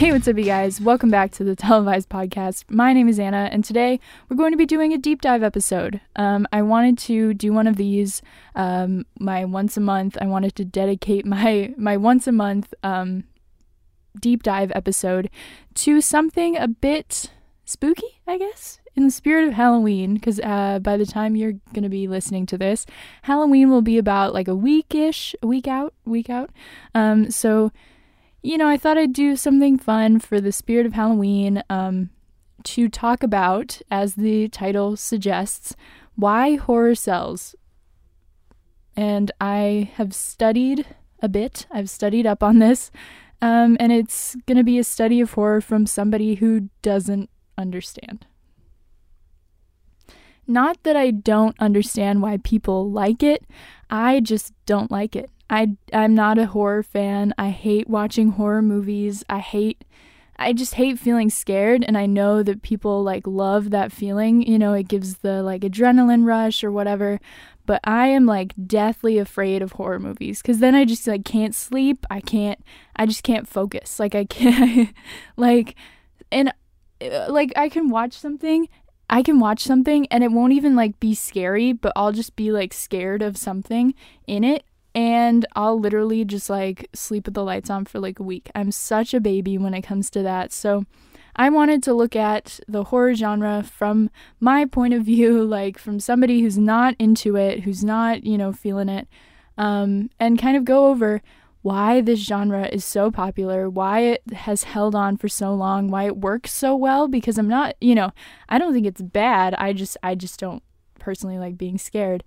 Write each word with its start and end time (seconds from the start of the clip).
Hey, 0.00 0.12
what's 0.12 0.26
up, 0.28 0.38
you 0.38 0.44
guys? 0.44 0.80
Welcome 0.80 1.10
back 1.10 1.30
to 1.32 1.44
the 1.44 1.54
Televised 1.54 2.08
Podcast. 2.08 2.64
My 2.70 2.94
name 2.94 3.06
is 3.06 3.18
Anna, 3.18 3.50
and 3.52 3.62
today 3.62 4.00
we're 4.30 4.36
going 4.38 4.52
to 4.52 4.56
be 4.56 4.64
doing 4.64 4.94
a 4.94 4.96
deep 4.96 5.20
dive 5.20 5.42
episode. 5.42 6.00
Um, 6.16 6.48
I 6.50 6.62
wanted 6.62 6.96
to 7.00 7.34
do 7.34 7.52
one 7.52 7.66
of 7.66 7.76
these, 7.76 8.22
um, 8.54 9.04
my 9.18 9.44
once 9.44 9.76
a 9.76 9.80
month. 9.80 10.16
I 10.18 10.24
wanted 10.24 10.54
to 10.54 10.64
dedicate 10.64 11.26
my 11.36 11.74
my 11.76 11.98
once 11.98 12.26
a 12.26 12.32
month 12.32 12.72
um, 12.82 13.24
deep 14.18 14.42
dive 14.42 14.72
episode 14.74 15.28
to 15.74 16.00
something 16.00 16.56
a 16.56 16.66
bit 16.66 17.30
spooky, 17.66 18.22
I 18.26 18.38
guess, 18.38 18.80
in 18.96 19.04
the 19.04 19.10
spirit 19.10 19.48
of 19.48 19.52
Halloween. 19.52 20.14
Because 20.14 20.40
uh, 20.40 20.78
by 20.78 20.96
the 20.96 21.04
time 21.04 21.36
you're 21.36 21.60
going 21.74 21.82
to 21.82 21.90
be 21.90 22.08
listening 22.08 22.46
to 22.46 22.56
this, 22.56 22.86
Halloween 23.24 23.68
will 23.68 23.82
be 23.82 23.98
about 23.98 24.32
like 24.32 24.48
a 24.48 24.52
weekish, 24.52 25.34
a 25.42 25.46
week 25.46 25.68
out, 25.68 25.92
week 26.06 26.30
out. 26.30 26.48
Um, 26.94 27.30
so 27.30 27.70
you 28.42 28.56
know, 28.56 28.68
I 28.68 28.76
thought 28.76 28.98
I'd 28.98 29.12
do 29.12 29.36
something 29.36 29.78
fun 29.78 30.18
for 30.18 30.40
the 30.40 30.52
spirit 30.52 30.86
of 30.86 30.94
Halloween 30.94 31.62
um, 31.68 32.10
to 32.64 32.88
talk 32.88 33.22
about, 33.22 33.80
as 33.90 34.14
the 34.14 34.48
title 34.48 34.96
suggests, 34.96 35.76
why 36.14 36.56
horror 36.56 36.94
sells. 36.94 37.54
And 38.96 39.30
I 39.40 39.90
have 39.94 40.14
studied 40.14 40.86
a 41.22 41.28
bit, 41.28 41.66
I've 41.70 41.90
studied 41.90 42.26
up 42.26 42.42
on 42.42 42.58
this, 42.58 42.90
um, 43.42 43.76
and 43.80 43.92
it's 43.92 44.36
going 44.46 44.58
to 44.58 44.64
be 44.64 44.78
a 44.78 44.84
study 44.84 45.20
of 45.20 45.32
horror 45.32 45.60
from 45.60 45.86
somebody 45.86 46.36
who 46.36 46.68
doesn't 46.82 47.30
understand. 47.56 48.26
Not 50.46 50.82
that 50.82 50.96
I 50.96 51.10
don't 51.10 51.56
understand 51.60 52.22
why 52.22 52.38
people 52.38 52.90
like 52.90 53.22
it, 53.22 53.44
I 53.88 54.20
just 54.20 54.52
don't 54.66 54.90
like 54.90 55.14
it. 55.14 55.30
I 55.50 55.76
I'm 55.92 56.14
not 56.14 56.38
a 56.38 56.46
horror 56.46 56.84
fan. 56.84 57.34
I 57.36 57.50
hate 57.50 57.90
watching 57.90 58.30
horror 58.30 58.62
movies. 58.62 59.24
I 59.28 59.40
hate 59.40 59.84
I 60.38 60.54
just 60.54 60.74
hate 60.74 60.98
feeling 60.98 61.28
scared 61.28 61.84
and 61.86 61.98
I 61.98 62.06
know 62.06 62.42
that 62.42 62.62
people 62.62 63.02
like 63.02 63.26
love 63.26 63.70
that 63.70 63.92
feeling, 63.92 64.40
you 64.40 64.58
know, 64.58 64.72
it 64.72 64.88
gives 64.88 65.18
the 65.18 65.42
like 65.42 65.62
adrenaline 65.62 66.24
rush 66.24 66.64
or 66.64 66.70
whatever, 66.70 67.20
but 67.66 67.80
I 67.84 68.06
am 68.06 68.24
like 68.24 68.54
deathly 68.66 69.18
afraid 69.18 69.60
of 69.60 69.72
horror 69.72 69.98
movies 69.98 70.40
cuz 70.40 70.60
then 70.60 70.74
I 70.74 70.84
just 70.84 71.06
like 71.06 71.24
can't 71.24 71.54
sleep. 71.54 72.06
I 72.08 72.20
can't 72.20 72.60
I 72.94 73.04
just 73.04 73.24
can't 73.24 73.48
focus. 73.48 73.98
Like 73.98 74.14
I 74.14 74.24
can't 74.24 74.94
like 75.36 75.74
and 76.30 76.54
uh, 77.02 77.26
like 77.28 77.52
I 77.56 77.68
can 77.68 77.90
watch 77.90 78.12
something 78.12 78.68
I 79.12 79.24
can 79.24 79.40
watch 79.40 79.64
something 79.64 80.06
and 80.06 80.22
it 80.22 80.30
won't 80.30 80.52
even 80.52 80.76
like 80.76 81.00
be 81.00 81.14
scary, 81.14 81.72
but 81.72 81.92
I'll 81.96 82.12
just 82.12 82.36
be 82.36 82.52
like 82.52 82.72
scared 82.72 83.22
of 83.22 83.36
something 83.36 83.92
in 84.28 84.44
it 84.44 84.64
and 84.94 85.46
I'll 85.54 85.78
literally 85.78 86.24
just 86.24 86.50
like 86.50 86.88
sleep 86.92 87.26
with 87.26 87.34
the 87.34 87.44
lights 87.44 87.70
on 87.70 87.84
for 87.84 88.00
like 88.00 88.18
a 88.18 88.24
week. 88.24 88.50
I'm 88.54 88.72
such 88.72 89.14
a 89.14 89.20
baby 89.20 89.56
when 89.58 89.74
it 89.74 89.82
comes 89.82 90.10
to 90.10 90.22
that. 90.22 90.52
So 90.52 90.84
I 91.36 91.48
wanted 91.48 91.82
to 91.84 91.94
look 91.94 92.16
at 92.16 92.60
the 92.66 92.84
horror 92.84 93.14
genre 93.14 93.62
from 93.62 94.10
my 94.40 94.64
point 94.64 94.94
of 94.94 95.04
view, 95.04 95.44
like 95.44 95.78
from 95.78 96.00
somebody 96.00 96.40
who's 96.40 96.58
not 96.58 96.96
into 96.98 97.36
it, 97.36 97.60
who's 97.60 97.84
not, 97.84 98.24
you 98.24 98.36
know, 98.36 98.52
feeling 98.52 98.88
it, 98.88 99.08
um, 99.56 100.10
and 100.18 100.38
kind 100.38 100.56
of 100.56 100.64
go 100.64 100.88
over 100.88 101.22
why 101.62 102.00
this 102.00 102.20
genre 102.20 102.66
is 102.68 102.84
so 102.84 103.10
popular, 103.10 103.68
why 103.68 104.00
it 104.00 104.22
has 104.32 104.64
held 104.64 104.94
on 104.94 105.16
for 105.16 105.28
so 105.28 105.54
long, 105.54 105.88
why 105.88 106.04
it 106.04 106.16
works 106.16 106.52
so 106.52 106.74
well. 106.74 107.06
Because 107.06 107.36
I'm 107.36 107.48
not, 107.48 107.74
you 107.80 107.94
know, 107.94 108.12
I 108.48 108.58
don't 108.58 108.72
think 108.72 108.86
it's 108.86 109.02
bad. 109.02 109.54
I 109.54 109.74
just, 109.74 109.98
I 110.02 110.14
just 110.14 110.40
don't 110.40 110.62
personally 110.98 111.38
like 111.38 111.58
being 111.58 111.78
scared 111.78 112.24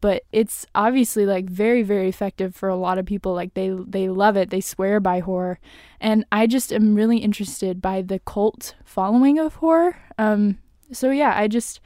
but 0.00 0.24
it's 0.32 0.66
obviously 0.74 1.26
like 1.26 1.48
very 1.48 1.82
very 1.82 2.08
effective 2.08 2.54
for 2.54 2.68
a 2.68 2.76
lot 2.76 2.98
of 2.98 3.06
people 3.06 3.34
like 3.34 3.54
they 3.54 3.70
they 3.86 4.08
love 4.08 4.36
it 4.36 4.50
they 4.50 4.60
swear 4.60 5.00
by 5.00 5.20
horror. 5.20 5.58
And 6.00 6.24
i 6.30 6.46
just 6.46 6.72
am 6.72 6.94
really 6.94 7.18
interested 7.18 7.80
by 7.80 8.02
the 8.02 8.18
cult 8.20 8.74
following 8.84 9.38
of 9.38 9.56
horror. 9.56 9.96
Um 10.18 10.58
so 10.92 11.10
yeah 11.10 11.32
i 11.36 11.48
just 11.48 11.80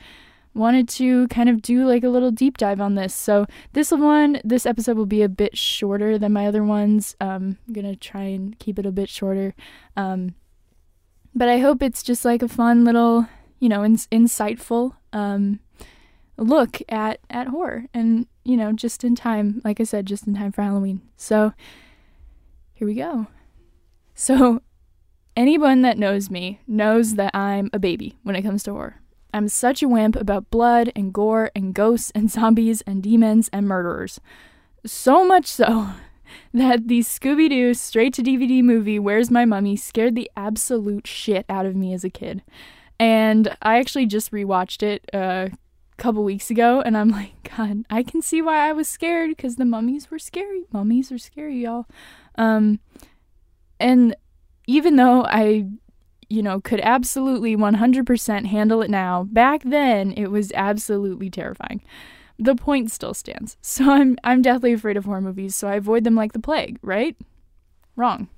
wanted 0.53 0.89
to 0.89 1.29
kind 1.29 1.49
of 1.49 1.63
do 1.63 1.87
like 1.87 2.03
a 2.03 2.09
little 2.09 2.33
deep 2.33 2.59
dive 2.59 2.81
on 2.81 2.97
this. 2.97 3.15
So 3.15 3.47
this 3.73 3.93
one 3.93 4.41
this 4.45 4.67
episode 4.67 4.97
will 4.97 5.07
be 5.07 5.23
a 5.23 5.29
bit 5.29 5.57
shorter 5.57 6.19
than 6.19 6.33
my 6.33 6.47
other 6.47 6.65
ones. 6.65 7.17
Um 7.21 7.59
i'm 7.67 7.75
gonna 7.75 7.97
try 7.97 8.23
and 8.25 8.59
keep 8.59 8.79
it 8.79 8.87
a 8.87 8.93
bit 8.93 9.09
shorter. 9.09 9.55
Um 9.97 10.35
but 11.35 11.49
i 11.49 11.59
hope 11.59 11.83
it's 11.83 12.03
just 12.03 12.25
like 12.25 12.43
a 12.43 12.49
fun 12.49 12.85
little 12.85 13.27
you 13.61 13.69
know 13.69 13.85
ins- 13.85 14.09
insightful. 14.09 14.97
Um 15.13 15.61
look 16.41 16.81
at 16.89 17.21
at 17.29 17.49
horror 17.49 17.85
and 17.93 18.27
you 18.45 18.57
know 18.57 18.73
just 18.73 19.05
in 19.05 19.15
time 19.15 19.61
like 19.65 19.79
i 19.79 19.85
said 19.85 20.07
just 20.07 20.27
in 20.27 20.35
time 20.35 20.53
for 20.53 20.63
halloween. 20.63 21.03
So 21.17 21.53
here 22.73 22.87
we 22.87 22.95
go. 22.95 23.27
So 24.15 24.63
anyone 25.37 25.83
that 25.83 25.99
knows 25.99 26.31
me 26.31 26.61
knows 26.67 27.15
that 27.15 27.35
i'm 27.35 27.69
a 27.73 27.79
baby 27.79 28.17
when 28.23 28.35
it 28.37 28.43
comes 28.43 28.63
to 28.65 28.73
horror. 28.73 29.01
I'm 29.33 29.49
such 29.49 29.83
a 29.83 29.89
wimp 29.89 30.17
about 30.17 30.51
blood 30.51 30.91
and 30.97 31.13
gore 31.13 31.51
and 31.55 31.75
ghosts 31.75 32.11
and 32.15 32.31
zombies 32.37 32.81
and 32.83 33.03
demons 33.03 33.49
and 33.53 33.69
murderers. 33.69 34.19
So 34.87 35.27
much 35.27 35.47
so 35.47 35.91
that 36.55 36.89
the 36.89 37.01
scooby-doo 37.01 37.75
straight 37.75 38.15
to 38.15 38.23
dvd 38.23 38.63
movie 38.63 38.99
where's 38.99 39.31
my 39.31 39.45
mummy 39.45 39.77
scared 39.77 40.15
the 40.15 40.31
absolute 40.37 41.07
shit 41.07 41.45
out 41.49 41.67
of 41.67 41.77
me 41.77 41.93
as 41.93 42.03
a 42.03 42.11
kid. 42.11 42.43
And 42.99 43.55
i 43.61 43.79
actually 43.79 44.07
just 44.07 44.33
rewatched 44.33 44.83
it 44.83 45.05
uh 45.13 45.51
couple 46.01 46.25
weeks 46.25 46.51
ago 46.51 46.81
and 46.81 46.97
I'm 46.97 47.11
like, 47.11 47.33
God, 47.57 47.85
I 47.91 48.03
can 48.03 48.23
see 48.23 48.43
why 48.43 48.69
I 48.69 48.73
was 48.73 48.89
scared 48.89 49.31
because 49.31 49.57
the 49.57 49.65
mummies 49.65 50.11
were 50.11 50.19
scary. 50.19 50.65
Mummies 50.73 51.13
are 51.13 51.19
scary, 51.19 51.59
y'all. 51.59 51.87
Um, 52.37 52.81
and 53.79 54.17
even 54.67 54.97
though 54.97 55.25
I, 55.25 55.67
you 56.29 56.43
know, 56.43 56.61
could 56.61 56.81
absolutely 56.81 57.57
100% 57.57 58.47
handle 58.47 58.83
it 58.83 58.91
now, 58.91 59.25
back 59.25 59.63
then 59.65 60.13
it 60.13 60.31
was 60.31 60.51
absolutely 60.53 61.31
terrifying. 61.31 61.83
The 62.39 62.57
point 62.57 62.91
still 62.91 63.15
stands. 63.15 63.57
So 63.63 63.93
I'm 63.93 64.17
I'm 64.25 64.43
deathly 64.43 64.73
afraid 64.73 64.97
of 64.97 65.05
horror 65.05 65.21
movies, 65.21 65.55
so 65.55 65.69
I 65.69 65.75
avoid 65.75 66.05
them 66.05 66.15
like 66.15 66.33
the 66.33 66.41
plague, 66.41 66.79
right? 66.83 67.17
Wrong. 67.95 68.29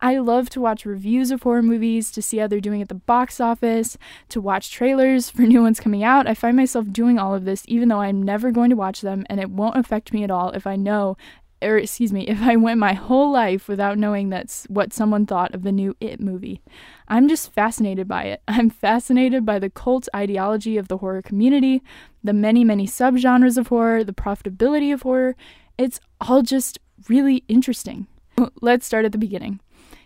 I 0.00 0.18
love 0.18 0.50
to 0.50 0.60
watch 0.60 0.84
reviews 0.84 1.30
of 1.30 1.42
horror 1.42 1.62
movies 1.62 2.10
to 2.12 2.22
see 2.22 2.38
how 2.38 2.46
they're 2.46 2.60
doing 2.60 2.82
at 2.82 2.88
the 2.88 2.94
box 2.94 3.40
office, 3.40 3.96
to 4.28 4.40
watch 4.40 4.70
trailers 4.70 5.30
for 5.36 5.42
new 5.42 5.62
ones 5.62 5.80
coming 5.80 6.04
out. 6.04 6.26
I 6.26 6.34
find 6.34 6.56
myself 6.56 6.90
doing 6.92 7.18
all 7.18 7.34
of 7.34 7.44
this 7.44 7.64
even 7.66 7.88
though 7.88 8.00
I'm 8.00 8.22
never 8.22 8.50
going 8.50 8.70
to 8.70 8.76
watch 8.76 9.00
them 9.00 9.24
and 9.28 9.40
it 9.40 9.50
won't 9.50 9.76
affect 9.76 10.12
me 10.12 10.24
at 10.24 10.30
all 10.30 10.50
if 10.50 10.66
I 10.66 10.76
know 10.76 11.16
or 11.62 11.78
excuse 11.78 12.12
me, 12.12 12.22
if 12.28 12.40
I 12.42 12.56
went 12.56 12.78
my 12.78 12.92
whole 12.92 13.30
life 13.30 13.68
without 13.68 13.98
knowing 13.98 14.28
that's 14.28 14.64
what 14.64 14.92
someone 14.92 15.26
thought 15.26 15.54
of 15.54 15.62
the 15.62 15.72
new 15.72 15.96
It 16.00 16.20
movie. 16.20 16.62
I'm 17.08 17.28
just 17.28 17.52
fascinated 17.52 18.08
by 18.08 18.24
it. 18.24 18.42
I'm 18.48 18.70
fascinated 18.70 19.44
by 19.44 19.58
the 19.58 19.70
cult 19.70 20.08
ideology 20.14 20.76
of 20.76 20.88
the 20.88 20.98
horror 20.98 21.22
community, 21.22 21.82
the 22.22 22.32
many, 22.32 22.64
many 22.64 22.86
subgenres 22.86 23.58
of 23.58 23.68
horror, 23.68 24.04
the 24.04 24.12
profitability 24.12 24.92
of 24.92 25.02
horror. 25.02 25.36
It's 25.78 26.00
all 26.20 26.42
just 26.42 26.78
really 27.08 27.44
interesting. 27.48 28.06
Let's 28.60 28.86
start 28.86 29.04
at 29.04 29.12
the 29.12 29.18
beginning. 29.18 29.60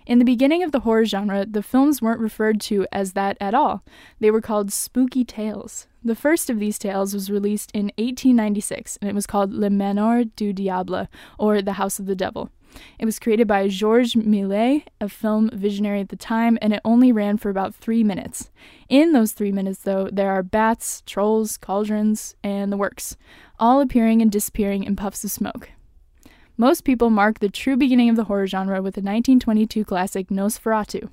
In 0.07 0.19
the 0.19 0.25
beginning 0.25 0.63
of 0.63 0.73
the 0.73 0.81
horror 0.81 1.05
genre, 1.05 1.47
the 1.47 1.63
films 1.63 2.03
weren't 2.03 2.21
referred 2.21 2.61
to 2.63 2.87
as 2.91 3.13
that 3.13 3.37
at 3.41 3.55
all. 3.55 3.85
They 4.19 4.31
were 4.31 4.41
called 4.41 4.73
spooky 4.73 5.25
tales. 5.25 5.87
The 6.03 6.15
first 6.15 6.49
of 6.49 6.59
these 6.59 6.79
tales 6.79 7.13
was 7.13 7.31
released 7.31 7.71
in 7.73 7.93
1896, 7.99 8.99
and 9.01 9.11
it 9.11 9.15
was 9.15 9.27
called 9.27 9.53
Le 9.53 9.69
Manoir 9.69 10.25
du 10.25 10.53
Diable, 10.53 11.07
or 11.39 11.61
The 11.61 11.75
House 11.75 11.99
of 11.99 12.07
the 12.07 12.17
Devil. 12.17 12.51
It 12.99 13.05
was 13.05 13.19
created 13.19 13.47
by 13.47 13.69
Georges 13.69 14.15
Méliès, 14.15 14.85
a 15.01 15.09
film 15.09 15.51
visionary 15.53 16.01
at 16.01 16.09
the 16.09 16.17
time, 16.17 16.57
and 16.63 16.73
it 16.73 16.81
only 16.85 17.13
ran 17.13 17.37
for 17.37 17.51
about 17.51 17.75
three 17.75 18.05
minutes. 18.05 18.51
In 18.89 19.13
those 19.13 19.33
three 19.33 19.53
minutes, 19.53 19.81
though, 19.81 20.09
there 20.11 20.31
are 20.31 20.43
bats, 20.43 21.03
trolls, 21.05 21.59
cauldrons, 21.59 22.37
and 22.43 22.73
the 22.73 22.77
works, 22.77 23.17
all 23.59 23.81
appearing 23.81 24.23
and 24.23 24.31
disappearing 24.31 24.85
in 24.85 24.97
puffs 24.97 25.25
of 25.25 25.31
smoke. 25.31 25.71
Most 26.61 26.85
people 26.85 27.09
mark 27.09 27.39
the 27.39 27.49
true 27.49 27.75
beginning 27.75 28.11
of 28.11 28.17
the 28.17 28.25
horror 28.25 28.47
genre 28.47 28.83
with 28.83 28.95
the 28.95 29.01
1922 29.01 29.83
classic 29.83 30.29
Nosferatu. 30.29 31.09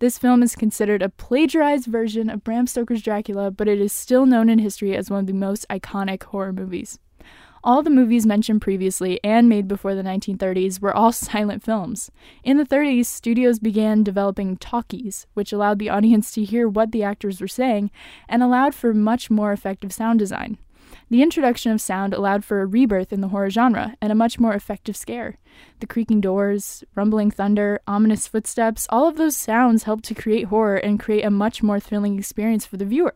This 0.00 0.18
film 0.18 0.42
is 0.42 0.56
considered 0.56 1.02
a 1.02 1.08
plagiarized 1.08 1.86
version 1.86 2.28
of 2.28 2.42
Bram 2.42 2.66
Stoker's 2.66 3.00
Dracula, 3.00 3.52
but 3.52 3.68
it 3.68 3.80
is 3.80 3.92
still 3.92 4.26
known 4.26 4.48
in 4.48 4.58
history 4.58 4.96
as 4.96 5.08
one 5.08 5.20
of 5.20 5.26
the 5.28 5.32
most 5.32 5.64
iconic 5.70 6.24
horror 6.24 6.52
movies. 6.52 6.98
All 7.62 7.84
the 7.84 7.90
movies 7.90 8.26
mentioned 8.26 8.60
previously 8.60 9.20
and 9.22 9.48
made 9.48 9.68
before 9.68 9.94
the 9.94 10.02
1930s 10.02 10.80
were 10.80 10.92
all 10.92 11.12
silent 11.32 11.62
films. 11.62 12.10
In 12.42 12.56
the 12.56 12.66
30s, 12.66 13.06
studios 13.06 13.60
began 13.60 14.02
developing 14.02 14.56
talkies, 14.56 15.28
which 15.34 15.52
allowed 15.52 15.78
the 15.78 15.90
audience 15.90 16.32
to 16.32 16.42
hear 16.42 16.68
what 16.68 16.90
the 16.90 17.04
actors 17.04 17.40
were 17.40 17.46
saying 17.46 17.92
and 18.28 18.42
allowed 18.42 18.74
for 18.74 18.92
much 18.92 19.30
more 19.30 19.52
effective 19.52 19.92
sound 19.92 20.18
design. 20.18 20.58
The 21.10 21.22
introduction 21.22 21.72
of 21.72 21.80
sound 21.80 22.12
allowed 22.12 22.44
for 22.44 22.60
a 22.60 22.66
rebirth 22.66 23.12
in 23.12 23.22
the 23.22 23.28
horror 23.28 23.48
genre 23.48 23.96
and 24.00 24.12
a 24.12 24.16
much 24.16 24.38
more 24.38 24.52
effective 24.52 24.96
scare. 24.96 25.38
The 25.80 25.86
creaking 25.86 26.20
doors, 26.20 26.84
rumbling 26.94 27.30
thunder, 27.30 27.80
ominous 27.86 28.28
footsteps, 28.28 28.86
all 28.90 29.08
of 29.08 29.16
those 29.16 29.36
sounds 29.36 29.84
helped 29.84 30.04
to 30.04 30.14
create 30.14 30.46
horror 30.46 30.76
and 30.76 31.00
create 31.00 31.24
a 31.24 31.30
much 31.30 31.62
more 31.62 31.80
thrilling 31.80 32.18
experience 32.18 32.66
for 32.66 32.76
the 32.76 32.84
viewer. 32.84 33.14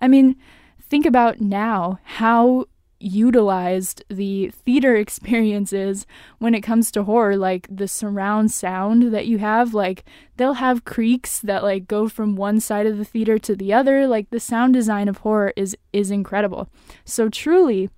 I 0.00 0.08
mean, 0.08 0.36
think 0.80 1.04
about 1.04 1.40
now 1.40 1.98
how 2.02 2.66
utilized 3.02 4.04
the 4.08 4.50
theater 4.50 4.96
experiences 5.04 6.06
when 6.38 6.54
it 6.54 6.60
comes 6.60 6.90
to 6.90 7.04
horror 7.04 7.36
like 7.36 7.66
the 7.70 7.88
surround 7.88 8.50
sound 8.50 9.12
that 9.12 9.26
you 9.26 9.38
have 9.38 9.74
like 9.74 10.04
they'll 10.36 10.54
have 10.54 10.84
creaks 10.84 11.40
that 11.40 11.62
like 11.62 11.86
go 11.86 12.08
from 12.08 12.36
one 12.36 12.60
side 12.60 12.86
of 12.86 12.98
the 12.98 13.04
theater 13.04 13.38
to 13.38 13.54
the 13.56 13.72
other 13.72 14.06
like 14.06 14.30
the 14.30 14.40
sound 14.40 14.72
design 14.72 15.08
of 15.08 15.18
horror 15.18 15.52
is 15.56 15.76
is 15.92 16.10
incredible. 16.10 16.68
So 17.04 17.28
truly 17.28 17.90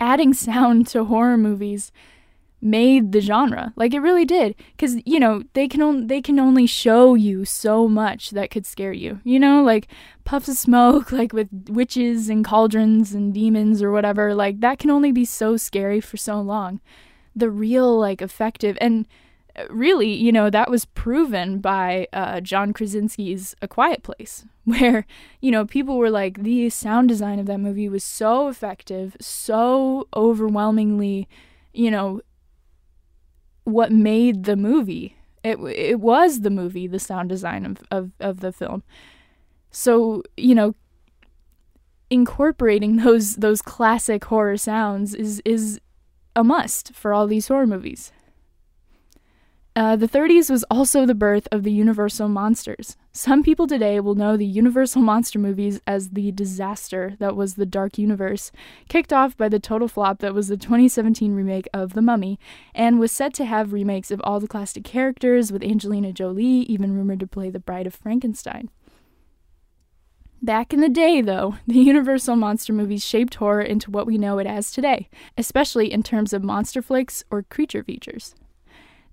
adding 0.00 0.34
sound 0.48 0.86
to 0.88 1.04
horror 1.04 1.36
movies 1.36 1.92
made 2.64 3.12
the 3.12 3.20
genre. 3.20 3.72
Like 3.76 3.92
it 3.94 4.00
really 4.00 4.24
did. 4.24 4.56
Because 4.72 4.96
you 5.04 5.20
know 5.20 5.42
they 5.52 5.68
can 5.68 5.82
only 5.82 6.06
they 6.06 6.22
can 6.22 6.40
only 6.40 6.66
show 6.66 7.14
you 7.14 7.44
so 7.44 7.86
much 7.86 8.30
that 8.30 8.50
could 8.50 8.66
scare 8.66 8.92
you 8.92 9.20
you 9.22 9.38
know? 9.38 9.62
Like 9.62 9.86
puffs 10.24 10.48
of 10.48 10.56
smoke 10.56 11.12
like 11.20 11.32
with 11.32 11.48
witches 11.68 12.28
and 12.28 12.44
cauldrons 12.44 13.14
and 13.14 13.34
demons 13.34 13.82
or 13.82 13.92
whatever 13.92 14.34
like 14.34 14.60
that 14.60 14.78
can 14.78 14.90
only 14.90 15.12
be 15.12 15.24
so 15.24 15.56
scary 15.56 16.00
for 16.00 16.16
so 16.16 16.40
long. 16.40 16.80
The 17.36 17.50
real 17.50 17.98
like 17.98 18.22
effective 18.22 18.78
and 18.80 19.06
uh, 19.56 19.64
really 19.70 20.12
you 20.12 20.32
know 20.32 20.50
that 20.50 20.70
was 20.70 20.84
proven 20.84 21.60
by 21.60 22.08
uh, 22.12 22.40
john 22.40 22.72
krasinski's 22.72 23.54
a 23.62 23.68
quiet 23.68 24.02
place 24.02 24.44
where 24.64 25.06
you 25.40 25.50
know 25.50 25.64
people 25.64 25.96
were 25.96 26.10
like 26.10 26.42
the 26.42 26.68
sound 26.70 27.08
design 27.08 27.38
of 27.38 27.46
that 27.46 27.58
movie 27.58 27.88
was 27.88 28.02
so 28.02 28.48
effective 28.48 29.16
so 29.20 30.08
overwhelmingly 30.16 31.28
you 31.72 31.88
know 31.88 32.20
what 33.64 33.92
made 33.92 34.44
the 34.44 34.56
movie. 34.56 35.16
It 35.42 35.58
it 35.58 36.00
was 36.00 36.40
the 36.40 36.50
movie, 36.50 36.86
the 36.86 36.98
sound 36.98 37.28
design 37.28 37.66
of, 37.66 37.78
of, 37.90 38.12
of 38.20 38.40
the 38.40 38.52
film. 38.52 38.82
So, 39.70 40.22
you 40.36 40.54
know, 40.54 40.74
incorporating 42.10 42.96
those 43.04 43.36
those 43.36 43.60
classic 43.60 44.24
horror 44.24 44.56
sounds 44.56 45.14
is 45.14 45.42
is 45.44 45.80
a 46.36 46.44
must 46.44 46.94
for 46.94 47.12
all 47.12 47.26
these 47.26 47.48
horror 47.48 47.66
movies. 47.66 48.12
Uh, 49.76 49.96
the 49.96 50.06
30s 50.06 50.50
was 50.50 50.64
also 50.70 51.04
the 51.04 51.16
birth 51.16 51.48
of 51.50 51.64
the 51.64 51.72
Universal 51.72 52.28
monsters. 52.28 52.96
Some 53.10 53.42
people 53.42 53.66
today 53.66 53.98
will 53.98 54.14
know 54.14 54.36
the 54.36 54.46
Universal 54.46 55.02
monster 55.02 55.36
movies 55.40 55.80
as 55.84 56.10
the 56.10 56.30
disaster 56.30 57.16
that 57.18 57.34
was 57.34 57.54
the 57.54 57.66
Dark 57.66 57.98
Universe, 57.98 58.52
kicked 58.88 59.12
off 59.12 59.36
by 59.36 59.48
the 59.48 59.58
total 59.58 59.88
flop 59.88 60.20
that 60.20 60.32
was 60.32 60.46
the 60.46 60.56
2017 60.56 61.34
remake 61.34 61.68
of 61.74 61.94
The 61.94 62.02
Mummy, 62.02 62.38
and 62.72 63.00
was 63.00 63.10
set 63.10 63.34
to 63.34 63.44
have 63.46 63.72
remakes 63.72 64.12
of 64.12 64.20
all 64.22 64.38
the 64.38 64.46
classic 64.46 64.84
characters, 64.84 65.50
with 65.50 65.64
Angelina 65.64 66.12
Jolie 66.12 66.44
even 66.44 66.94
rumored 66.94 67.18
to 67.18 67.26
play 67.26 67.50
the 67.50 67.58
Bride 67.58 67.88
of 67.88 67.96
Frankenstein. 67.96 68.70
Back 70.40 70.72
in 70.72 70.82
the 70.82 70.88
day, 70.88 71.20
though, 71.20 71.56
the 71.66 71.80
Universal 71.80 72.36
monster 72.36 72.72
movies 72.72 73.04
shaped 73.04 73.34
horror 73.34 73.62
into 73.62 73.90
what 73.90 74.06
we 74.06 74.18
know 74.18 74.38
it 74.38 74.46
as 74.46 74.70
today, 74.70 75.08
especially 75.36 75.92
in 75.92 76.04
terms 76.04 76.32
of 76.32 76.44
monster 76.44 76.80
flicks 76.80 77.24
or 77.28 77.42
creature 77.42 77.82
features. 77.82 78.36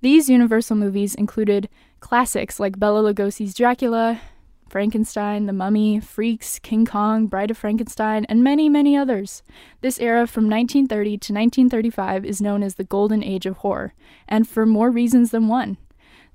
These 0.01 0.31
Universal 0.31 0.77
movies 0.77 1.13
included 1.13 1.69
classics 1.99 2.59
like 2.59 2.79
Bela 2.79 3.13
Lugosi's 3.13 3.53
Dracula, 3.53 4.19
Frankenstein, 4.67 5.45
The 5.45 5.53
Mummy, 5.53 5.99
Freaks, 5.99 6.57
King 6.57 6.87
Kong, 6.87 7.27
Bride 7.27 7.51
of 7.51 7.57
Frankenstein, 7.59 8.25
and 8.25 8.43
many, 8.43 8.67
many 8.67 8.97
others. 8.97 9.43
This 9.81 9.99
era 9.99 10.25
from 10.25 10.49
1930 10.49 11.09
to 11.09 11.33
1935 11.33 12.25
is 12.25 12.41
known 12.41 12.63
as 12.63 12.75
the 12.75 12.83
Golden 12.83 13.23
Age 13.23 13.45
of 13.45 13.57
Horror, 13.57 13.93
and 14.27 14.47
for 14.47 14.65
more 14.65 14.89
reasons 14.89 15.29
than 15.29 15.47
one. 15.47 15.77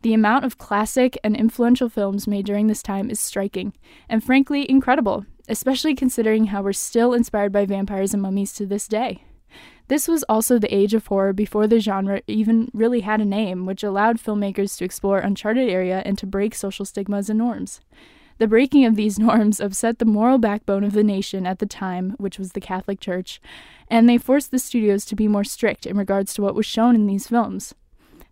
The 0.02 0.14
amount 0.14 0.44
of 0.44 0.58
classic 0.58 1.18
and 1.24 1.34
influential 1.34 1.88
films 1.88 2.28
made 2.28 2.46
during 2.46 2.68
this 2.68 2.84
time 2.84 3.10
is 3.10 3.18
striking, 3.18 3.72
and 4.08 4.22
frankly 4.22 4.70
incredible, 4.70 5.26
especially 5.48 5.96
considering 5.96 6.46
how 6.46 6.62
we're 6.62 6.72
still 6.72 7.14
inspired 7.14 7.50
by 7.50 7.66
vampires 7.66 8.12
and 8.14 8.22
mummies 8.22 8.52
to 8.52 8.66
this 8.66 8.86
day. 8.86 9.24
This 9.88 10.08
was 10.08 10.24
also 10.24 10.58
the 10.58 10.74
age 10.74 10.94
of 10.94 11.06
horror 11.06 11.32
before 11.32 11.68
the 11.68 11.78
genre 11.78 12.20
even 12.26 12.70
really 12.74 13.00
had 13.00 13.20
a 13.20 13.24
name, 13.24 13.66
which 13.66 13.84
allowed 13.84 14.18
filmmakers 14.18 14.76
to 14.78 14.84
explore 14.84 15.18
uncharted 15.18 15.68
area 15.68 16.02
and 16.04 16.18
to 16.18 16.26
break 16.26 16.54
social 16.56 16.84
stigmas 16.84 17.30
and 17.30 17.38
norms. 17.38 17.80
The 18.38 18.48
breaking 18.48 18.84
of 18.84 18.96
these 18.96 19.18
norms 19.20 19.60
upset 19.60 19.98
the 19.98 20.04
moral 20.04 20.38
backbone 20.38 20.82
of 20.82 20.92
the 20.92 21.04
nation 21.04 21.46
at 21.46 21.60
the 21.60 21.66
time, 21.66 22.16
which 22.18 22.38
was 22.38 22.52
the 22.52 22.60
Catholic 22.60 22.98
Church, 22.98 23.40
and 23.88 24.08
they 24.08 24.18
forced 24.18 24.50
the 24.50 24.58
studios 24.58 25.04
to 25.04 25.16
be 25.16 25.28
more 25.28 25.44
strict 25.44 25.86
in 25.86 25.96
regards 25.96 26.34
to 26.34 26.42
what 26.42 26.56
was 26.56 26.66
shown 26.66 26.96
in 26.96 27.06
these 27.06 27.28
films. 27.28 27.72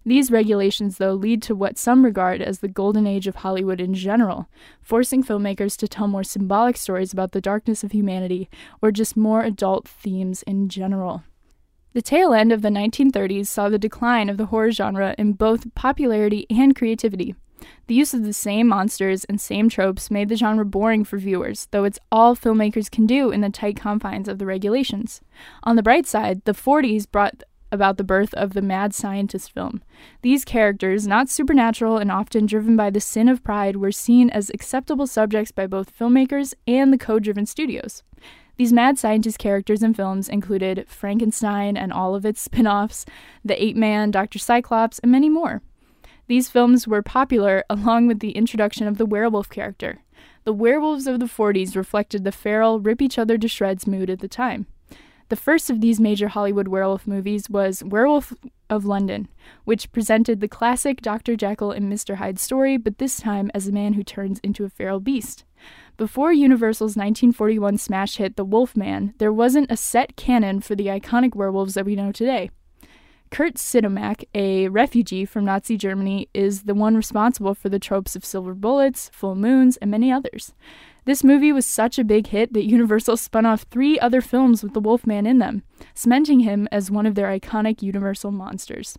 These 0.04 0.32
regulations, 0.32 0.98
though, 0.98 1.14
lead 1.14 1.40
to 1.44 1.54
what 1.54 1.78
some 1.78 2.04
regard 2.04 2.42
as 2.42 2.58
the 2.58 2.68
golden 2.68 3.06
age 3.06 3.26
of 3.26 3.36
Hollywood 3.36 3.80
in 3.80 3.94
general, 3.94 4.48
forcing 4.82 5.22
filmmakers 5.22 5.78
to 5.78 5.88
tell 5.88 6.08
more 6.08 6.24
symbolic 6.24 6.76
stories 6.76 7.12
about 7.12 7.32
the 7.32 7.40
darkness 7.40 7.82
of 7.82 7.92
humanity 7.92 8.50
or 8.82 8.90
just 8.90 9.16
more 9.16 9.42
adult 9.42 9.88
themes 9.88 10.42
in 10.42 10.68
general. 10.68 11.22
The 11.94 12.02
tail 12.02 12.34
end 12.34 12.50
of 12.50 12.60
the 12.60 12.70
1930s 12.70 13.46
saw 13.46 13.68
the 13.68 13.78
decline 13.78 14.28
of 14.28 14.36
the 14.36 14.46
horror 14.46 14.72
genre 14.72 15.14
in 15.16 15.34
both 15.34 15.72
popularity 15.76 16.44
and 16.50 16.74
creativity. 16.74 17.36
The 17.86 17.94
use 17.94 18.12
of 18.12 18.24
the 18.24 18.32
same 18.32 18.66
monsters 18.66 19.24
and 19.26 19.40
same 19.40 19.68
tropes 19.68 20.10
made 20.10 20.28
the 20.28 20.34
genre 20.34 20.64
boring 20.64 21.04
for 21.04 21.18
viewers, 21.18 21.68
though 21.70 21.84
it's 21.84 22.00
all 22.10 22.34
filmmakers 22.34 22.90
can 22.90 23.06
do 23.06 23.30
in 23.30 23.42
the 23.42 23.48
tight 23.48 23.76
confines 23.76 24.26
of 24.26 24.40
the 24.40 24.44
regulations. 24.44 25.20
On 25.62 25.76
the 25.76 25.84
bright 25.84 26.04
side, 26.04 26.44
the 26.46 26.52
40s 26.52 27.08
brought 27.08 27.44
about 27.70 27.96
the 27.96 28.02
birth 28.02 28.34
of 28.34 28.54
the 28.54 28.62
mad 28.62 28.92
scientist 28.92 29.52
film. 29.52 29.80
These 30.22 30.44
characters, 30.44 31.06
not 31.06 31.28
supernatural 31.28 31.98
and 31.98 32.10
often 32.10 32.46
driven 32.46 32.76
by 32.76 32.90
the 32.90 33.00
sin 33.00 33.28
of 33.28 33.44
pride, 33.44 33.76
were 33.76 33.92
seen 33.92 34.30
as 34.30 34.50
acceptable 34.50 35.06
subjects 35.06 35.52
by 35.52 35.68
both 35.68 35.96
filmmakers 35.96 36.54
and 36.66 36.92
the 36.92 36.98
code 36.98 37.22
driven 37.22 37.46
studios. 37.46 38.02
These 38.56 38.72
mad 38.72 38.98
scientist 38.98 39.38
characters 39.38 39.82
in 39.82 39.94
films 39.94 40.28
included 40.28 40.86
Frankenstein 40.88 41.76
and 41.76 41.92
all 41.92 42.14
of 42.14 42.24
its 42.24 42.40
spin 42.40 42.66
offs, 42.66 43.04
The 43.44 43.60
Ape 43.62 43.76
Man, 43.76 44.10
Dr. 44.10 44.38
Cyclops, 44.38 45.00
and 45.00 45.10
many 45.10 45.28
more. 45.28 45.62
These 46.26 46.48
films 46.48 46.86
were 46.86 47.02
popular 47.02 47.64
along 47.70 48.06
with 48.06 48.20
the 48.20 48.32
introduction 48.32 48.86
of 48.86 48.98
the 48.98 49.06
werewolf 49.06 49.48
character. 49.48 50.00
The 50.44 50.52
werewolves 50.52 51.06
of 51.06 51.20
the 51.20 51.26
40s 51.26 51.74
reflected 51.74 52.22
the 52.22 52.32
feral, 52.32 52.78
rip 52.78 53.02
each 53.02 53.18
other 53.18 53.38
to 53.38 53.48
shreds 53.48 53.86
mood 53.86 54.08
at 54.10 54.20
the 54.20 54.28
time. 54.28 54.66
The 55.30 55.36
first 55.36 55.70
of 55.70 55.80
these 55.80 55.98
major 55.98 56.28
Hollywood 56.28 56.68
werewolf 56.68 57.06
movies 57.06 57.48
was 57.48 57.82
Werewolf 57.82 58.34
of 58.68 58.84
London, 58.84 59.28
which 59.64 59.90
presented 59.90 60.40
the 60.40 60.48
classic 60.48 61.00
Dr. 61.00 61.34
Jekyll 61.34 61.72
and 61.72 61.90
Mr. 61.90 62.16
Hyde 62.16 62.38
story, 62.38 62.76
but 62.76 62.98
this 62.98 63.18
time 63.18 63.50
as 63.54 63.66
a 63.66 63.72
man 63.72 63.94
who 63.94 64.02
turns 64.02 64.38
into 64.40 64.64
a 64.64 64.68
feral 64.68 65.00
beast. 65.00 65.44
Before 65.96 66.32
Universal's 66.32 66.96
1941 66.96 67.78
smash 67.78 68.16
hit 68.16 68.34
The 68.34 68.44
Wolf 68.44 68.76
Man, 68.76 69.14
there 69.18 69.32
wasn't 69.32 69.70
a 69.70 69.76
set 69.76 70.16
canon 70.16 70.60
for 70.60 70.74
the 70.74 70.86
iconic 70.86 71.36
werewolves 71.36 71.74
that 71.74 71.86
we 71.86 71.94
know 71.94 72.10
today. 72.10 72.50
Curt 73.30 73.54
Siodmak, 73.54 74.24
a 74.34 74.66
refugee 74.68 75.24
from 75.24 75.44
Nazi 75.44 75.76
Germany, 75.76 76.28
is 76.34 76.64
the 76.64 76.74
one 76.74 76.96
responsible 76.96 77.54
for 77.54 77.68
the 77.68 77.78
tropes 77.78 78.16
of 78.16 78.24
silver 78.24 78.54
bullets, 78.54 79.08
full 79.12 79.36
moons, 79.36 79.76
and 79.76 79.88
many 79.88 80.10
others. 80.10 80.52
This 81.04 81.22
movie 81.22 81.52
was 81.52 81.64
such 81.64 81.96
a 81.96 82.04
big 82.04 82.26
hit 82.26 82.52
that 82.54 82.64
Universal 82.64 83.16
spun 83.18 83.46
off 83.46 83.62
three 83.70 83.96
other 84.00 84.20
films 84.20 84.64
with 84.64 84.74
the 84.74 84.80
Wolfman 84.80 85.26
in 85.26 85.38
them, 85.38 85.62
cementing 85.94 86.40
him 86.40 86.66
as 86.72 86.90
one 86.90 87.06
of 87.06 87.14
their 87.14 87.28
iconic 87.28 87.82
Universal 87.82 88.32
monsters. 88.32 88.98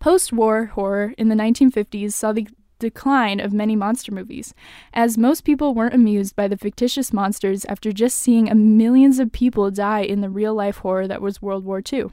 Post 0.00 0.32
war 0.32 0.66
horror 0.66 1.14
in 1.16 1.28
the 1.28 1.36
1950s 1.36 2.12
saw 2.12 2.32
the 2.32 2.48
decline 2.78 3.40
of 3.40 3.52
many 3.52 3.76
monster 3.76 4.12
movies, 4.12 4.54
as 4.92 5.18
most 5.18 5.44
people 5.44 5.74
weren't 5.74 5.94
amused 5.94 6.36
by 6.36 6.48
the 6.48 6.56
fictitious 6.56 7.12
monsters 7.12 7.64
after 7.66 7.92
just 7.92 8.18
seeing 8.18 8.50
millions 8.78 9.18
of 9.18 9.32
people 9.32 9.70
die 9.70 10.00
in 10.00 10.20
the 10.20 10.30
real 10.30 10.54
life 10.54 10.78
horror 10.78 11.06
that 11.08 11.22
was 11.22 11.42
World 11.42 11.64
War 11.64 11.82
II. 11.92 12.06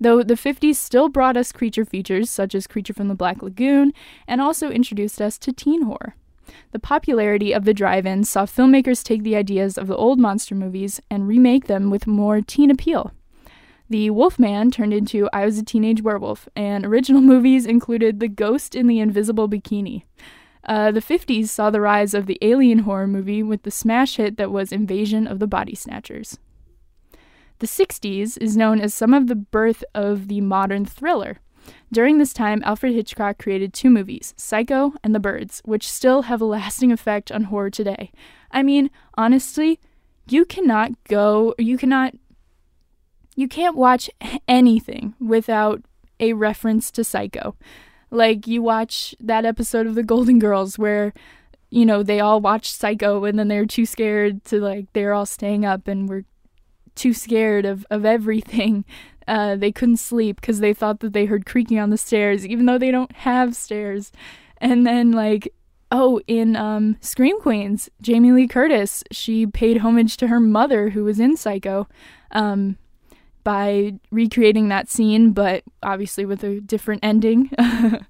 Though 0.00 0.22
the 0.22 0.34
50s 0.34 0.76
still 0.76 1.08
brought 1.08 1.36
us 1.36 1.52
creature 1.52 1.84
features 1.84 2.28
such 2.28 2.54
as 2.54 2.66
Creature 2.66 2.94
from 2.94 3.08
the 3.08 3.14
Black 3.14 3.42
Lagoon 3.42 3.92
and 4.26 4.40
also 4.40 4.70
introduced 4.70 5.20
us 5.20 5.38
to 5.38 5.52
teen 5.52 5.82
horror. 5.82 6.16
The 6.72 6.78
popularity 6.78 7.52
of 7.52 7.64
the 7.64 7.72
drive 7.72 8.04
in 8.04 8.24
saw 8.24 8.44
filmmakers 8.44 9.02
take 9.02 9.22
the 9.22 9.36
ideas 9.36 9.78
of 9.78 9.86
the 9.86 9.96
old 9.96 10.18
monster 10.18 10.54
movies 10.54 11.00
and 11.10 11.26
remake 11.26 11.66
them 11.66 11.90
with 11.90 12.06
more 12.06 12.40
teen 12.42 12.70
appeal. 12.70 13.12
The 13.94 14.10
Wolfman 14.10 14.72
turned 14.72 14.92
into 14.92 15.28
I 15.32 15.44
Was 15.44 15.56
a 15.56 15.64
Teenage 15.64 16.02
Werewolf, 16.02 16.48
and 16.56 16.84
original 16.84 17.20
movies 17.32 17.64
included 17.64 18.18
The 18.18 18.26
Ghost 18.26 18.74
in 18.74 18.88
the 18.88 18.98
Invisible 18.98 19.48
Bikini. 19.48 20.02
Uh, 20.64 20.90
the 20.90 20.98
50s 21.00 21.46
saw 21.46 21.70
the 21.70 21.80
rise 21.80 22.12
of 22.12 22.26
the 22.26 22.36
alien 22.42 22.80
horror 22.80 23.06
movie 23.06 23.40
with 23.40 23.62
the 23.62 23.70
smash 23.70 24.16
hit 24.16 24.36
that 24.36 24.50
was 24.50 24.72
Invasion 24.72 25.28
of 25.28 25.38
the 25.38 25.46
Body 25.46 25.76
Snatchers. 25.76 26.40
The 27.60 27.68
60s 27.68 28.36
is 28.40 28.56
known 28.56 28.80
as 28.80 28.92
some 28.92 29.14
of 29.14 29.28
the 29.28 29.36
birth 29.36 29.84
of 29.94 30.26
the 30.26 30.40
modern 30.40 30.84
thriller. 30.84 31.38
During 31.92 32.18
this 32.18 32.32
time, 32.32 32.64
Alfred 32.64 32.94
Hitchcock 32.94 33.38
created 33.38 33.72
two 33.72 33.90
movies, 33.90 34.34
Psycho 34.36 34.94
and 35.04 35.14
The 35.14 35.20
Birds, 35.20 35.62
which 35.64 35.88
still 35.88 36.22
have 36.22 36.40
a 36.40 36.46
lasting 36.46 36.90
effect 36.90 37.30
on 37.30 37.44
horror 37.44 37.70
today. 37.70 38.10
I 38.50 38.64
mean, 38.64 38.90
honestly, 39.16 39.78
you 40.28 40.44
cannot 40.44 40.92
go, 41.04 41.54
you 41.58 41.78
cannot 41.78 42.14
you 43.34 43.48
can't 43.48 43.76
watch 43.76 44.10
anything 44.48 45.14
without 45.20 45.82
a 46.20 46.32
reference 46.32 46.90
to 46.92 47.04
Psycho. 47.04 47.56
Like 48.10 48.46
you 48.46 48.62
watch 48.62 49.14
that 49.20 49.44
episode 49.44 49.86
of 49.86 49.94
The 49.94 50.02
Golden 50.04 50.38
Girls 50.38 50.78
where 50.78 51.12
you 51.70 51.84
know 51.84 52.02
they 52.02 52.20
all 52.20 52.40
watch 52.40 52.70
Psycho 52.70 53.24
and 53.24 53.38
then 53.38 53.48
they're 53.48 53.66
too 53.66 53.86
scared 53.86 54.44
to 54.44 54.60
like 54.60 54.92
they're 54.92 55.12
all 55.12 55.26
staying 55.26 55.64
up 55.64 55.88
and 55.88 56.08
we're 56.08 56.24
too 56.94 57.12
scared 57.12 57.64
of, 57.64 57.86
of 57.90 58.04
everything. 58.04 58.84
Uh, 59.26 59.56
they 59.56 59.72
couldn't 59.72 59.96
sleep 59.96 60.38
because 60.38 60.60
they 60.60 60.74
thought 60.74 61.00
that 61.00 61.14
they 61.14 61.24
heard 61.24 61.46
creaking 61.46 61.78
on 61.78 61.88
the 61.88 61.96
stairs, 61.96 62.46
even 62.46 62.66
though 62.66 62.76
they 62.76 62.90
don't 62.90 63.10
have 63.12 63.56
stairs. 63.56 64.12
And 64.58 64.86
then, 64.86 65.12
like, 65.12 65.50
oh, 65.90 66.20
in 66.26 66.56
um, 66.56 66.98
Scream 67.00 67.40
Queens, 67.40 67.88
Jamie 68.02 68.32
Lee 68.32 68.46
Curtis, 68.46 69.02
she 69.10 69.46
paid 69.46 69.78
homage 69.78 70.18
to 70.18 70.26
her 70.26 70.40
mother, 70.40 70.90
who 70.90 71.04
was 71.04 71.18
in 71.18 71.38
Psycho, 71.38 71.88
um, 72.32 72.76
by 73.44 73.92
recreating 74.10 74.68
that 74.68 74.90
scene, 74.90 75.32
but 75.32 75.62
obviously 75.82 76.24
with 76.24 76.42
a 76.42 76.60
different 76.60 77.04
ending. 77.04 77.50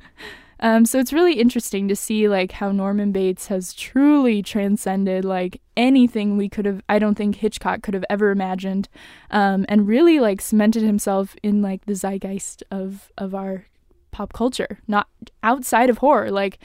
Um, 0.61 0.87
so 0.87 0.99
it's 0.99 1.13
really 1.13 1.35
interesting 1.35 1.89
to 1.89 1.97
see 1.97 2.27
like 2.27 2.53
how 2.53 2.73
Norman 2.73 3.13
Bates 3.13 3.49
has 3.49 3.75
truly 3.75 4.43
transcended 4.43 5.25
like 5.25 5.61
anything 5.77 6.37
we 6.37 6.49
could 6.49 6.65
have. 6.65 6.81
I 6.89 6.99
don't 6.99 7.17
think 7.17 7.37
Hitchcock 7.37 7.83
could 7.83 7.93
have 7.93 8.05
ever 8.09 8.31
imagined, 8.31 8.89
um, 9.31 9.67
and 9.69 9.87
really 9.87 10.21
like 10.21 10.41
cemented 10.41 10.83
himself 10.83 11.37
in 11.43 11.61
like 11.61 11.85
the 11.85 11.95
zeitgeist 11.95 12.63
of 12.71 13.11
of 13.19 13.35
our 13.35 13.67
pop 14.11 14.33
culture, 14.33 14.79
not 14.87 15.09
outside 15.43 15.91
of 15.91 15.99
horror. 15.99 16.31
Like 16.31 16.59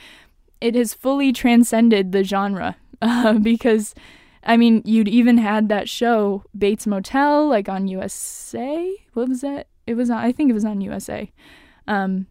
it 0.60 0.74
has 0.74 0.94
fully 0.94 1.32
transcended 1.32 2.12
the 2.12 2.24
genre 2.24 2.76
uh, 3.02 3.34
because. 3.34 3.94
I 4.42 4.56
mean, 4.56 4.82
you'd 4.84 5.08
even 5.08 5.38
had 5.38 5.68
that 5.68 5.88
show 5.88 6.44
Bates 6.56 6.86
Motel, 6.86 7.48
like 7.48 7.68
on 7.68 7.88
USA. 7.88 8.96
What 9.12 9.28
was 9.28 9.42
that? 9.42 9.68
It 9.86 9.94
was 9.94 10.10
on. 10.10 10.18
I 10.18 10.32
think 10.32 10.50
it 10.50 10.54
was 10.54 10.64
on 10.64 10.80
USA. 10.80 11.30
Um, 11.86 12.26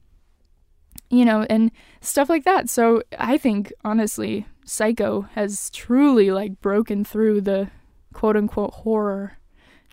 you 1.09 1.25
know, 1.25 1.45
and 1.49 1.71
stuff 2.01 2.29
like 2.29 2.45
that. 2.45 2.69
So 2.69 3.03
I 3.17 3.37
think, 3.37 3.73
honestly, 3.83 4.47
Psycho 4.65 5.21
has 5.33 5.69
truly 5.71 6.31
like 6.31 6.61
broken 6.61 7.03
through 7.03 7.41
the 7.41 7.69
quote 8.13 8.37
unquote 8.37 8.73
horror 8.73 9.37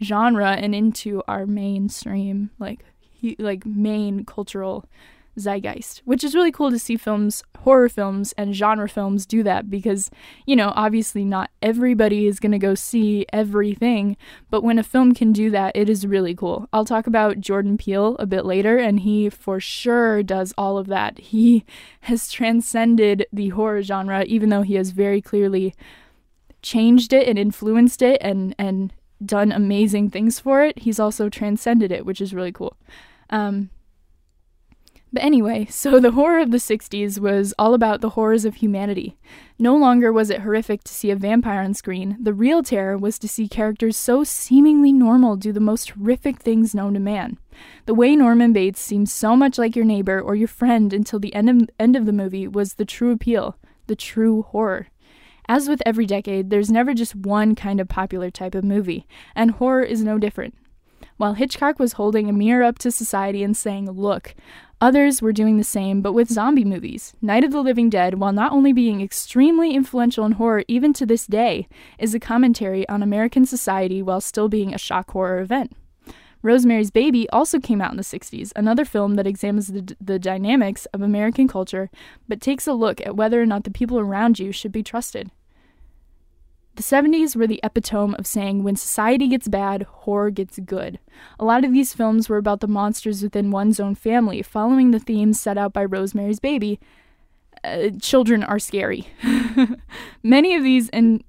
genre 0.02 0.52
and 0.52 0.74
into 0.74 1.22
our 1.26 1.46
mainstream, 1.46 2.50
like, 2.58 2.84
he, 3.00 3.36
like 3.38 3.64
main 3.64 4.24
cultural 4.24 4.84
zeitgeist, 5.38 6.02
which 6.04 6.24
is 6.24 6.34
really 6.34 6.52
cool 6.52 6.70
to 6.70 6.78
see 6.78 6.96
films, 6.96 7.42
horror 7.60 7.88
films, 7.88 8.32
and 8.38 8.54
genre 8.54 8.88
films 8.88 9.26
do 9.26 9.42
that 9.42 9.70
because, 9.70 10.10
you 10.46 10.56
know, 10.56 10.72
obviously 10.74 11.24
not 11.24 11.50
everybody 11.62 12.26
is 12.26 12.40
going 12.40 12.52
to 12.52 12.58
go 12.58 12.74
see 12.74 13.26
everything, 13.32 14.16
but 14.50 14.62
when 14.62 14.78
a 14.78 14.82
film 14.82 15.14
can 15.14 15.32
do 15.32 15.50
that, 15.50 15.76
it 15.76 15.88
is 15.88 16.06
really 16.06 16.34
cool. 16.34 16.68
I'll 16.72 16.84
talk 16.84 17.06
about 17.06 17.40
Jordan 17.40 17.76
Peele 17.76 18.16
a 18.18 18.26
bit 18.26 18.44
later, 18.44 18.78
and 18.78 19.00
he 19.00 19.28
for 19.28 19.60
sure 19.60 20.22
does 20.22 20.54
all 20.56 20.78
of 20.78 20.86
that. 20.86 21.18
He 21.18 21.64
has 22.02 22.30
transcended 22.30 23.26
the 23.32 23.50
horror 23.50 23.82
genre, 23.82 24.24
even 24.24 24.48
though 24.48 24.62
he 24.62 24.74
has 24.74 24.90
very 24.90 25.20
clearly 25.20 25.74
changed 26.62 27.12
it 27.12 27.28
and 27.28 27.38
influenced 27.38 28.02
it 28.02 28.18
and, 28.20 28.54
and 28.58 28.92
done 29.24 29.52
amazing 29.52 30.10
things 30.10 30.40
for 30.40 30.62
it. 30.62 30.78
He's 30.80 30.98
also 30.98 31.28
transcended 31.28 31.92
it, 31.92 32.04
which 32.04 32.20
is 32.20 32.34
really 32.34 32.52
cool. 32.52 32.76
Um, 33.30 33.70
but 35.16 35.24
anyway, 35.24 35.64
so 35.70 35.98
the 35.98 36.10
horror 36.10 36.40
of 36.40 36.50
the 36.50 36.58
60s 36.58 37.18
was 37.18 37.54
all 37.58 37.72
about 37.72 38.02
the 38.02 38.10
horrors 38.10 38.44
of 38.44 38.56
humanity. 38.56 39.16
No 39.58 39.74
longer 39.74 40.12
was 40.12 40.28
it 40.28 40.42
horrific 40.42 40.84
to 40.84 40.92
see 40.92 41.10
a 41.10 41.16
vampire 41.16 41.62
on 41.62 41.72
screen, 41.72 42.18
the 42.20 42.34
real 42.34 42.62
terror 42.62 42.98
was 42.98 43.18
to 43.20 43.26
see 43.26 43.48
characters 43.48 43.96
so 43.96 44.24
seemingly 44.24 44.92
normal 44.92 45.36
do 45.36 45.52
the 45.52 45.58
most 45.58 45.88
horrific 45.88 46.40
things 46.40 46.74
known 46.74 46.92
to 46.92 47.00
man. 47.00 47.38
The 47.86 47.94
way 47.94 48.14
Norman 48.14 48.52
Bates 48.52 48.78
seemed 48.78 49.08
so 49.08 49.34
much 49.34 49.56
like 49.56 49.74
your 49.74 49.86
neighbor 49.86 50.20
or 50.20 50.34
your 50.34 50.48
friend 50.48 50.92
until 50.92 51.18
the 51.18 51.34
end 51.34 51.48
of, 51.48 51.70
end 51.80 51.96
of 51.96 52.04
the 52.04 52.12
movie 52.12 52.46
was 52.46 52.74
the 52.74 52.84
true 52.84 53.10
appeal, 53.10 53.56
the 53.86 53.96
true 53.96 54.42
horror. 54.42 54.88
As 55.48 55.66
with 55.66 55.80
every 55.86 56.04
decade, 56.04 56.50
there's 56.50 56.70
never 56.70 56.92
just 56.92 57.14
one 57.14 57.54
kind 57.54 57.80
of 57.80 57.88
popular 57.88 58.30
type 58.30 58.54
of 58.54 58.64
movie, 58.64 59.06
and 59.34 59.52
horror 59.52 59.82
is 59.82 60.04
no 60.04 60.18
different. 60.18 60.54
While 61.16 61.34
Hitchcock 61.34 61.78
was 61.78 61.94
holding 61.94 62.28
a 62.28 62.32
mirror 62.32 62.64
up 62.64 62.78
to 62.80 62.90
society 62.90 63.42
and 63.42 63.56
saying, 63.56 63.90
Look, 63.90 64.34
Others 64.78 65.22
were 65.22 65.32
doing 65.32 65.56
the 65.56 65.64
same, 65.64 66.02
but 66.02 66.12
with 66.12 66.30
zombie 66.30 66.64
movies. 66.64 67.14
Night 67.22 67.44
of 67.44 67.50
the 67.50 67.62
Living 67.62 67.88
Dead, 67.88 68.16
while 68.16 68.32
not 68.32 68.52
only 68.52 68.74
being 68.74 69.00
extremely 69.00 69.74
influential 69.74 70.26
in 70.26 70.32
horror 70.32 70.64
even 70.68 70.92
to 70.92 71.06
this 71.06 71.26
day, 71.26 71.66
is 71.98 72.14
a 72.14 72.20
commentary 72.20 72.86
on 72.86 73.02
American 73.02 73.46
society 73.46 74.02
while 74.02 74.20
still 74.20 74.50
being 74.50 74.74
a 74.74 74.78
shock 74.78 75.12
horror 75.12 75.40
event. 75.40 75.74
Rosemary's 76.42 76.90
Baby 76.90 77.26
also 77.30 77.58
came 77.58 77.80
out 77.80 77.90
in 77.90 77.96
the 77.96 78.02
60s, 78.02 78.52
another 78.54 78.84
film 78.84 79.14
that 79.14 79.26
examines 79.26 79.68
the, 79.68 79.96
the 79.98 80.18
dynamics 80.18 80.84
of 80.92 81.00
American 81.00 81.48
culture 81.48 81.88
but 82.28 82.42
takes 82.42 82.66
a 82.66 82.74
look 82.74 83.00
at 83.00 83.16
whether 83.16 83.40
or 83.40 83.46
not 83.46 83.64
the 83.64 83.70
people 83.70 83.98
around 83.98 84.38
you 84.38 84.52
should 84.52 84.72
be 84.72 84.82
trusted. 84.82 85.30
The 86.76 86.82
70s 86.82 87.34
were 87.34 87.46
the 87.46 87.60
epitome 87.62 88.14
of 88.18 88.26
saying 88.26 88.62
when 88.62 88.76
society 88.76 89.28
gets 89.28 89.48
bad, 89.48 89.84
horror 89.84 90.30
gets 90.30 90.58
good. 90.58 90.98
A 91.40 91.44
lot 91.44 91.64
of 91.64 91.72
these 91.72 91.94
films 91.94 92.28
were 92.28 92.36
about 92.36 92.60
the 92.60 92.66
monsters 92.66 93.22
within 93.22 93.50
one's 93.50 93.80
own 93.80 93.94
family, 93.94 94.42
following 94.42 94.90
the 94.90 94.98
themes 94.98 95.40
set 95.40 95.56
out 95.56 95.72
by 95.72 95.86
Rosemary's 95.86 96.38
Baby. 96.38 96.78
Uh, 97.64 97.88
children 97.98 98.44
are 98.44 98.58
scary. 98.58 99.08
many 100.22 100.54
of 100.54 100.62
these 100.62 100.90
and 100.90 101.24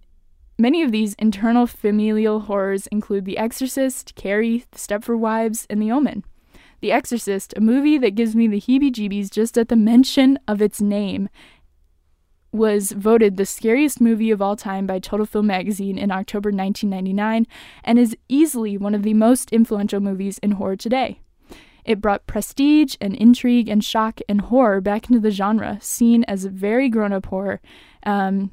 many 0.59 0.83
of 0.83 0.91
these 0.91 1.13
internal 1.13 1.65
familial 1.65 2.41
horrors 2.41 2.87
include 2.87 3.23
The 3.23 3.37
Exorcist, 3.37 4.15
Carrie, 4.15 4.65
The 4.71 4.77
Stepford 4.77 5.19
Wives, 5.19 5.65
and 5.69 5.81
The 5.81 5.93
Omen. 5.93 6.25
The 6.81 6.91
Exorcist, 6.91 7.53
a 7.55 7.61
movie 7.61 7.97
that 7.97 8.15
gives 8.15 8.35
me 8.35 8.47
the 8.47 8.61
heebie 8.61 8.91
jeebies 8.91 9.31
just 9.31 9.57
at 9.57 9.69
the 9.69 9.77
mention 9.77 10.37
of 10.45 10.61
its 10.61 10.81
name, 10.81 11.29
was 12.57 12.91
voted 12.91 13.37
the 13.37 13.45
scariest 13.45 14.01
movie 14.01 14.31
of 14.31 14.41
all 14.41 14.55
time 14.55 14.85
by 14.85 14.99
Total 14.99 15.25
Film 15.25 15.47
Magazine 15.47 15.97
in 15.97 16.11
October 16.11 16.49
1999 16.49 17.47
and 17.83 17.99
is 17.99 18.17
easily 18.27 18.77
one 18.77 18.95
of 18.95 19.03
the 19.03 19.13
most 19.13 19.51
influential 19.53 19.99
movies 19.99 20.39
in 20.39 20.51
horror 20.53 20.75
today. 20.75 21.21
It 21.85 22.01
brought 22.01 22.27
prestige 22.27 22.95
and 22.99 23.15
intrigue 23.15 23.69
and 23.69 23.81
shock 23.81 24.19
and 24.27 24.41
horror 24.41 24.81
back 24.81 25.09
into 25.09 25.21
the 25.21 25.31
genre, 25.31 25.77
seen 25.79 26.25
as 26.25 26.43
very 26.43 26.89
grown 26.89 27.13
up 27.13 27.27
horror, 27.27 27.61
um, 28.05 28.51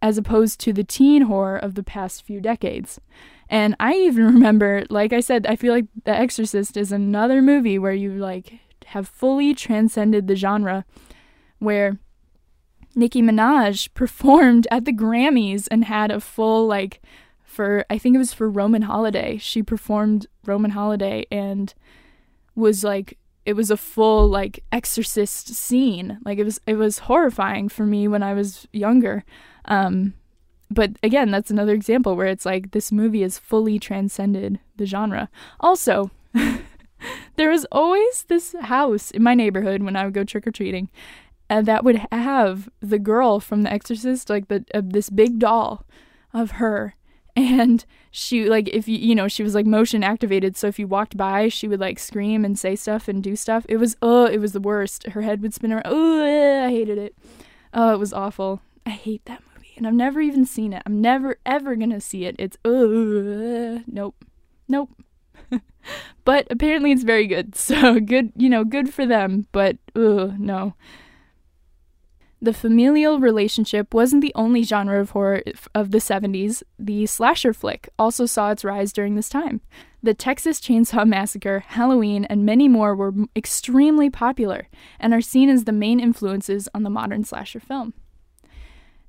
as 0.00 0.18
opposed 0.18 0.60
to 0.60 0.72
the 0.72 0.84
teen 0.84 1.22
horror 1.22 1.56
of 1.56 1.74
the 1.74 1.82
past 1.82 2.22
few 2.22 2.40
decades. 2.40 3.00
And 3.48 3.74
I 3.80 3.94
even 3.94 4.24
remember, 4.34 4.84
like 4.88 5.12
I 5.12 5.20
said, 5.20 5.46
I 5.46 5.56
feel 5.56 5.72
like 5.72 5.86
The 6.04 6.14
Exorcist 6.14 6.76
is 6.76 6.92
another 6.92 7.42
movie 7.42 7.78
where 7.78 7.92
you 7.92 8.12
like 8.12 8.60
have 8.86 9.08
fully 9.08 9.52
transcended 9.52 10.28
the 10.28 10.36
genre, 10.36 10.84
where 11.58 11.98
Nicki 12.96 13.20
Minaj 13.20 13.92
performed 13.92 14.66
at 14.70 14.86
the 14.86 14.92
Grammys 14.92 15.68
and 15.70 15.84
had 15.84 16.10
a 16.10 16.18
full 16.18 16.66
like 16.66 17.02
for 17.44 17.84
I 17.90 17.98
think 17.98 18.14
it 18.14 18.18
was 18.18 18.32
for 18.32 18.48
Roman 18.48 18.82
Holiday. 18.82 19.36
She 19.36 19.62
performed 19.62 20.26
Roman 20.44 20.70
Holiday 20.70 21.26
and 21.30 21.72
was 22.54 22.82
like 22.82 23.18
it 23.44 23.52
was 23.52 23.70
a 23.70 23.76
full 23.76 24.26
like 24.26 24.64
exorcist 24.72 25.48
scene. 25.48 26.18
Like 26.24 26.38
it 26.38 26.44
was 26.44 26.58
it 26.66 26.76
was 26.76 27.00
horrifying 27.00 27.68
for 27.68 27.84
me 27.84 28.08
when 28.08 28.22
I 28.22 28.32
was 28.32 28.66
younger. 28.72 29.24
Um 29.66 30.14
but 30.70 30.92
again, 31.02 31.30
that's 31.30 31.50
another 31.50 31.74
example 31.74 32.16
where 32.16 32.26
it's 32.26 32.46
like 32.46 32.72
this 32.72 32.90
movie 32.90 33.22
has 33.22 33.38
fully 33.38 33.78
transcended 33.78 34.58
the 34.76 34.86
genre. 34.86 35.28
Also, 35.60 36.10
there 37.36 37.50
was 37.50 37.66
always 37.70 38.24
this 38.24 38.54
house 38.62 39.10
in 39.10 39.22
my 39.22 39.34
neighborhood 39.34 39.82
when 39.82 39.96
I 39.96 40.04
would 40.04 40.14
go 40.14 40.24
trick 40.24 40.46
or 40.46 40.50
treating 40.50 40.88
and 41.48 41.66
that 41.66 41.84
would 41.84 42.06
have 42.10 42.68
the 42.80 42.98
girl 42.98 43.40
from 43.40 43.62
The 43.62 43.72
Exorcist, 43.72 44.28
like 44.28 44.48
the 44.48 44.64
uh, 44.74 44.82
this 44.84 45.10
big 45.10 45.38
doll 45.38 45.84
of 46.32 46.52
her, 46.52 46.94
and 47.34 47.84
she 48.10 48.48
like 48.48 48.68
if 48.68 48.88
you 48.88 48.98
you 48.98 49.14
know 49.14 49.28
she 49.28 49.42
was 49.42 49.54
like 49.54 49.66
motion 49.66 50.02
activated, 50.02 50.56
so 50.56 50.66
if 50.66 50.78
you 50.78 50.86
walked 50.86 51.16
by, 51.16 51.48
she 51.48 51.68
would 51.68 51.80
like 51.80 51.98
scream 51.98 52.44
and 52.44 52.58
say 52.58 52.74
stuff 52.74 53.08
and 53.08 53.22
do 53.22 53.36
stuff. 53.36 53.64
It 53.68 53.76
was 53.76 53.96
oh, 54.02 54.26
it 54.26 54.38
was 54.38 54.52
the 54.52 54.60
worst. 54.60 55.06
Her 55.08 55.22
head 55.22 55.42
would 55.42 55.54
spin 55.54 55.72
around. 55.72 55.84
Oh, 55.84 56.64
I 56.64 56.70
hated 56.70 56.98
it. 56.98 57.16
Oh, 57.72 57.92
it 57.92 57.98
was 57.98 58.12
awful. 58.12 58.62
I 58.84 58.90
hate 58.90 59.24
that 59.26 59.42
movie, 59.54 59.74
and 59.76 59.86
I've 59.86 59.94
never 59.94 60.20
even 60.20 60.44
seen 60.46 60.72
it. 60.72 60.82
I'm 60.86 61.00
never 61.00 61.36
ever 61.46 61.76
gonna 61.76 62.00
see 62.00 62.24
it. 62.24 62.36
It's 62.38 62.56
oh, 62.64 63.82
nope, 63.86 64.24
nope. 64.68 64.90
but 66.24 66.46
apparently 66.50 66.90
it's 66.90 67.04
very 67.04 67.26
good. 67.26 67.54
So 67.66 68.00
good, 68.00 68.32
you 68.36 68.48
know, 68.48 68.64
good 68.64 68.92
for 68.92 69.06
them. 69.06 69.46
But 69.52 69.76
oh 69.94 70.34
no. 70.38 70.74
The 72.40 72.52
familial 72.52 73.18
relationship 73.18 73.94
wasn't 73.94 74.20
the 74.20 74.32
only 74.34 74.62
genre 74.62 75.00
of 75.00 75.10
horror 75.10 75.42
of 75.74 75.90
the 75.90 75.98
70s. 75.98 76.62
The 76.78 77.06
slasher 77.06 77.54
flick 77.54 77.88
also 77.98 78.26
saw 78.26 78.50
its 78.50 78.64
rise 78.64 78.92
during 78.92 79.14
this 79.14 79.30
time. 79.30 79.62
The 80.02 80.12
Texas 80.12 80.60
Chainsaw 80.60 81.06
Massacre, 81.06 81.60
Halloween, 81.60 82.26
and 82.26 82.44
many 82.44 82.68
more 82.68 82.94
were 82.94 83.14
extremely 83.34 84.10
popular 84.10 84.68
and 85.00 85.14
are 85.14 85.22
seen 85.22 85.48
as 85.48 85.64
the 85.64 85.72
main 85.72 85.98
influences 85.98 86.68
on 86.74 86.82
the 86.82 86.90
modern 86.90 87.24
slasher 87.24 87.58
film. 87.58 87.94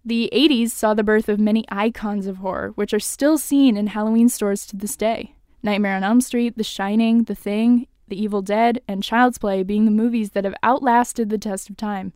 The 0.05 0.29
80s 0.31 0.69
saw 0.69 0.93
the 0.93 1.03
birth 1.03 1.27
of 1.27 1.37
many 1.37 1.65
icons 1.67 2.27
of 2.27 2.37
horror, 2.37 2.69
which 2.75 2.93
are 2.93 2.99
still 2.99 3.37
seen 3.37 3.75
in 3.75 3.87
Halloween 3.87 4.29
stores 4.29 4.65
to 4.67 4.77
this 4.77 4.95
day. 4.95 5.35
Nightmare 5.61 5.97
on 5.97 6.03
Elm 6.05 6.21
Street, 6.21 6.55
The 6.55 6.63
Shining, 6.63 7.25
The 7.25 7.35
Thing, 7.35 7.87
The 8.07 8.19
Evil 8.19 8.41
Dead, 8.41 8.81
and 8.87 9.03
Child's 9.03 9.37
Play 9.37 9.63
being 9.63 9.83
the 9.83 9.91
movies 9.91 10.31
that 10.31 10.45
have 10.45 10.55
outlasted 10.63 11.29
the 11.29 11.37
test 11.37 11.69
of 11.69 11.75
time. 11.75 12.13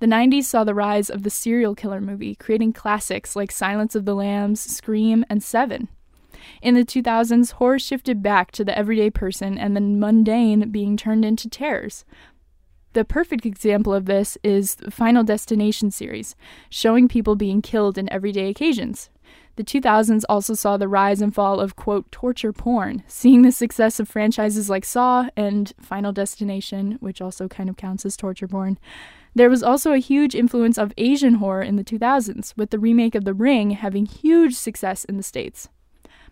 The 0.00 0.06
90s 0.06 0.44
saw 0.44 0.64
the 0.64 0.74
rise 0.74 1.08
of 1.08 1.22
the 1.22 1.30
serial 1.30 1.74
killer 1.74 2.00
movie, 2.00 2.34
creating 2.34 2.72
classics 2.72 3.36
like 3.36 3.52
Silence 3.52 3.94
of 3.94 4.04
the 4.04 4.14
Lambs, 4.14 4.60
Scream, 4.60 5.24
and 5.30 5.42
Seven. 5.42 5.88
In 6.60 6.74
the 6.74 6.84
2000s, 6.84 7.52
horror 7.52 7.78
shifted 7.78 8.22
back 8.22 8.50
to 8.52 8.64
the 8.64 8.76
everyday 8.76 9.10
person 9.10 9.56
and 9.56 9.76
the 9.76 9.80
mundane 9.80 10.70
being 10.70 10.96
turned 10.96 11.24
into 11.24 11.48
terrors. 11.48 12.04
The 12.92 13.04
perfect 13.04 13.44
example 13.44 13.92
of 13.92 14.06
this 14.06 14.38
is 14.42 14.76
the 14.76 14.90
Final 14.90 15.24
Destination 15.24 15.90
series, 15.90 16.36
showing 16.70 17.08
people 17.08 17.34
being 17.34 17.62
killed 17.62 17.98
in 17.98 18.12
everyday 18.12 18.48
occasions. 18.48 19.10
The 19.56 19.64
2000s 19.64 20.22
also 20.28 20.54
saw 20.54 20.76
the 20.76 20.88
rise 20.88 21.20
and 21.20 21.34
fall 21.34 21.60
of, 21.60 21.76
quote, 21.76 22.10
torture 22.12 22.52
porn, 22.52 23.04
seeing 23.06 23.42
the 23.42 23.52
success 23.52 23.98
of 23.98 24.08
franchises 24.08 24.68
like 24.68 24.84
Saw 24.84 25.28
and 25.36 25.72
Final 25.80 26.12
Destination, 26.12 26.98
which 27.00 27.20
also 27.20 27.48
kind 27.48 27.68
of 27.68 27.76
counts 27.76 28.04
as 28.04 28.16
torture 28.16 28.48
porn. 28.48 28.78
There 29.36 29.50
was 29.50 29.62
also 29.64 29.92
a 29.92 29.98
huge 29.98 30.34
influence 30.34 30.78
of 30.78 30.92
Asian 30.96 31.34
horror 31.34 31.62
in 31.62 31.76
the 31.76 31.84
2000s, 31.84 32.56
with 32.56 32.70
the 32.70 32.78
remake 32.78 33.14
of 33.14 33.24
The 33.24 33.34
Ring 33.34 33.70
having 33.70 34.06
huge 34.06 34.54
success 34.54 35.04
in 35.04 35.16
the 35.16 35.24
States. 35.24 35.68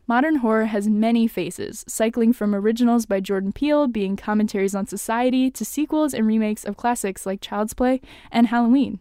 Modern 0.07 0.37
horror 0.37 0.67
has 0.67 0.89
many 0.89 1.27
faces, 1.27 1.85
cycling 1.89 2.33
from 2.33 2.55
originals 2.55 3.07
by 3.07 3.21
Jordan 3.21 3.53
Peele 3.53 3.89
being 3.89 4.17
commentaries 4.17 4.75
on 4.75 4.87
society 4.87 5.51
to 5.51 5.65
sequels 5.65 6.15
and 6.15 6.27
remakes 6.27 6.65
of 6.65 6.77
classics 6.77 7.27
like 7.27 7.41
Child's 7.41 7.75
Play 7.75 8.01
and 8.31 8.49
Halloween. 8.49 9.01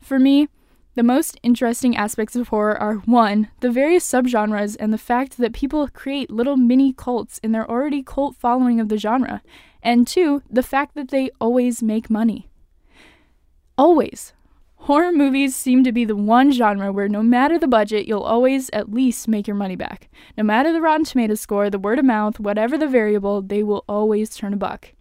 For 0.00 0.18
me, 0.18 0.48
the 0.94 1.02
most 1.02 1.38
interesting 1.42 1.96
aspects 1.96 2.36
of 2.36 2.48
horror 2.48 2.76
are 2.76 2.94
1. 2.94 3.48
the 3.60 3.70
various 3.70 4.08
subgenres 4.08 4.76
and 4.78 4.92
the 4.92 4.98
fact 4.98 5.38
that 5.38 5.52
people 5.52 5.88
create 5.88 6.30
little 6.30 6.56
mini 6.56 6.92
cults 6.92 7.38
in 7.38 7.50
their 7.50 7.68
already 7.68 8.02
cult 8.02 8.36
following 8.36 8.78
of 8.78 8.88
the 8.88 8.98
genre, 8.98 9.42
and 9.84 10.06
2. 10.06 10.42
the 10.50 10.62
fact 10.62 10.94
that 10.94 11.10
they 11.10 11.30
always 11.40 11.82
make 11.82 12.10
money. 12.10 12.48
Always. 13.76 14.32
Horror 14.76 15.12
movies 15.12 15.56
seem 15.56 15.82
to 15.84 15.92
be 15.92 16.04
the 16.04 16.16
one 16.16 16.52
genre 16.52 16.92
where 16.92 17.08
no 17.08 17.22
matter 17.22 17.58
the 17.58 17.68
budget, 17.68 18.06
you'll 18.06 18.20
always 18.20 18.68
at 18.72 18.92
least 18.92 19.28
make 19.28 19.46
your 19.46 19.56
money 19.56 19.76
back. 19.76 20.10
No 20.36 20.44
matter 20.44 20.72
the 20.72 20.80
Rotten 20.80 21.04
Tomatoes 21.04 21.40
score, 21.40 21.70
the 21.70 21.78
word 21.78 21.98
of 21.98 22.04
mouth, 22.04 22.38
whatever 22.38 22.76
the 22.76 22.86
variable, 22.86 23.40
they 23.40 23.62
will 23.62 23.84
always 23.88 24.36
turn 24.36 24.52
a 24.52 24.58
buck. 24.58 24.92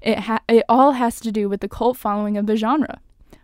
It, 0.00 0.20
ha- 0.20 0.42
it 0.48 0.64
all 0.68 0.92
has 0.92 1.18
to 1.20 1.32
do 1.32 1.48
with 1.48 1.62
the 1.62 1.68
cult 1.68 1.96
following 1.96 2.36
of 2.36 2.46
the 2.46 2.56
genre. 2.56 3.00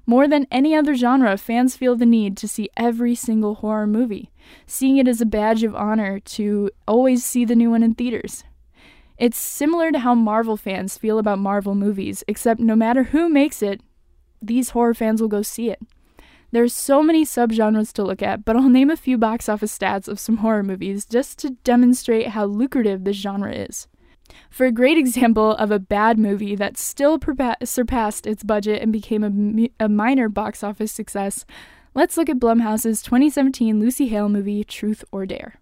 More 0.06 0.28
than 0.28 0.46
any 0.50 0.74
other 0.74 0.94
genre, 0.94 1.36
fans 1.36 1.76
feel 1.76 1.96
the 1.96 2.06
need 2.06 2.36
to 2.38 2.48
see 2.48 2.68
every 2.76 3.14
single 3.14 3.56
horror 3.56 3.86
movie, 3.86 4.30
seeing 4.66 4.96
it 4.96 5.08
as 5.08 5.20
a 5.20 5.26
badge 5.26 5.62
of 5.62 5.74
honor 5.74 6.20
to 6.20 6.70
always 6.86 7.24
see 7.24 7.44
the 7.44 7.56
new 7.56 7.70
one 7.70 7.82
in 7.82 7.94
theaters. 7.94 8.44
It's 9.20 9.36
similar 9.36 9.92
to 9.92 9.98
how 9.98 10.14
Marvel 10.14 10.56
fans 10.56 10.96
feel 10.96 11.18
about 11.18 11.38
Marvel 11.38 11.74
movies, 11.74 12.24
except 12.26 12.58
no 12.58 12.74
matter 12.74 13.02
who 13.02 13.28
makes 13.28 13.60
it, 13.60 13.82
these 14.40 14.70
horror 14.70 14.94
fans 14.94 15.20
will 15.20 15.28
go 15.28 15.42
see 15.42 15.68
it. 15.68 15.78
There's 16.52 16.72
so 16.72 17.02
many 17.02 17.26
subgenres 17.26 17.92
to 17.92 18.02
look 18.02 18.22
at, 18.22 18.46
but 18.46 18.56
I'll 18.56 18.70
name 18.70 18.88
a 18.88 18.96
few 18.96 19.18
box 19.18 19.46
office 19.46 19.76
stats 19.76 20.08
of 20.08 20.18
some 20.18 20.38
horror 20.38 20.62
movies 20.62 21.04
just 21.04 21.38
to 21.40 21.50
demonstrate 21.64 22.28
how 22.28 22.46
lucrative 22.46 23.04
this 23.04 23.18
genre 23.18 23.52
is. 23.52 23.88
For 24.48 24.64
a 24.64 24.72
great 24.72 24.96
example 25.04 25.54
of 25.54 25.70
a 25.70 25.78
bad 25.78 26.18
movie 26.18 26.56
that 26.56 26.78
still 26.78 27.18
perpa- 27.18 27.68
surpassed 27.68 28.26
its 28.26 28.42
budget 28.42 28.80
and 28.80 28.90
became 28.90 29.68
a, 29.78 29.84
a 29.84 29.90
minor 29.90 30.30
box 30.30 30.64
office 30.64 30.92
success, 30.92 31.44
let's 31.94 32.16
look 32.16 32.30
at 32.30 32.40
Blumhouse's 32.40 33.02
2017 33.02 33.78
Lucy 33.78 34.08
Hale 34.08 34.30
movie 34.30 34.64
Truth 34.64 35.04
or 35.12 35.26
Dare. 35.26 35.60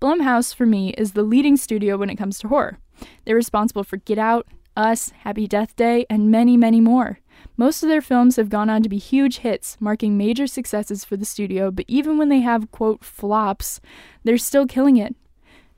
Blumhouse, 0.00 0.54
for 0.54 0.64
me, 0.64 0.94
is 0.96 1.12
the 1.12 1.22
leading 1.22 1.56
studio 1.56 1.98
when 1.98 2.08
it 2.08 2.16
comes 2.16 2.38
to 2.38 2.48
horror. 2.48 2.78
They're 3.24 3.34
responsible 3.34 3.84
for 3.84 3.98
Get 3.98 4.18
Out, 4.18 4.46
Us, 4.76 5.10
Happy 5.10 5.46
Death 5.46 5.76
Day, 5.76 6.06
and 6.08 6.30
many, 6.30 6.56
many 6.56 6.80
more. 6.80 7.20
Most 7.56 7.82
of 7.82 7.90
their 7.90 8.00
films 8.00 8.36
have 8.36 8.48
gone 8.48 8.70
on 8.70 8.82
to 8.82 8.88
be 8.88 8.96
huge 8.96 9.38
hits, 9.38 9.76
marking 9.78 10.16
major 10.16 10.46
successes 10.46 11.04
for 11.04 11.18
the 11.18 11.26
studio, 11.26 11.70
but 11.70 11.84
even 11.88 12.16
when 12.16 12.30
they 12.30 12.40
have, 12.40 12.70
quote, 12.70 13.04
flops, 13.04 13.80
they're 14.24 14.38
still 14.38 14.66
killing 14.66 14.96
it. 14.96 15.14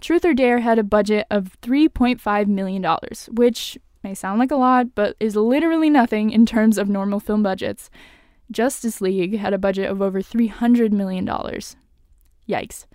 Truth 0.00 0.24
or 0.24 0.34
Dare 0.34 0.60
had 0.60 0.78
a 0.78 0.84
budget 0.84 1.26
of 1.30 1.60
$3.5 1.60 2.46
million, 2.46 2.86
which 3.32 3.76
may 4.04 4.14
sound 4.14 4.38
like 4.38 4.50
a 4.50 4.56
lot, 4.56 4.94
but 4.94 5.16
is 5.18 5.34
literally 5.34 5.90
nothing 5.90 6.30
in 6.30 6.46
terms 6.46 6.78
of 6.78 6.88
normal 6.88 7.18
film 7.18 7.42
budgets. 7.42 7.90
Justice 8.50 9.00
League 9.00 9.38
had 9.38 9.52
a 9.52 9.58
budget 9.58 9.90
of 9.90 10.00
over 10.02 10.20
$300 10.20 10.92
million. 10.92 11.26
Yikes. 12.48 12.86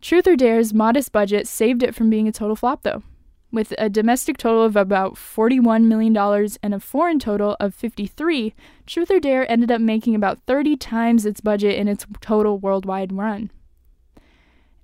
Truth 0.00 0.28
or 0.28 0.36
Dare's 0.36 0.72
modest 0.72 1.10
budget 1.12 1.46
saved 1.46 1.82
it 1.82 1.94
from 1.94 2.08
being 2.08 2.28
a 2.28 2.32
total 2.32 2.56
flop, 2.56 2.82
though. 2.82 3.02
With 3.50 3.72
a 3.78 3.88
domestic 3.88 4.36
total 4.36 4.62
of 4.62 4.76
about 4.76 5.14
$41 5.14 5.84
million 5.84 6.16
and 6.62 6.74
a 6.74 6.80
foreign 6.80 7.18
total 7.18 7.56
of 7.58 7.74
53, 7.74 8.54
Truth 8.86 9.10
or 9.10 9.20
Dare 9.20 9.50
ended 9.50 9.70
up 9.70 9.80
making 9.80 10.14
about 10.14 10.40
30 10.46 10.76
times 10.76 11.24
its 11.24 11.40
budget 11.40 11.76
in 11.76 11.88
its 11.88 12.06
total 12.20 12.58
worldwide 12.58 13.12
run. 13.12 13.50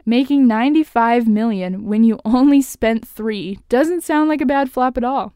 Making 0.06 0.46
95 0.46 1.28
million 1.28 1.84
when 1.84 2.04
you 2.04 2.18
only 2.24 2.60
spent 2.60 3.06
3 3.06 3.58
doesn't 3.68 4.02
sound 4.02 4.28
like 4.28 4.40
a 4.40 4.46
bad 4.46 4.70
flop 4.70 4.96
at 4.96 5.04
all. 5.04 5.32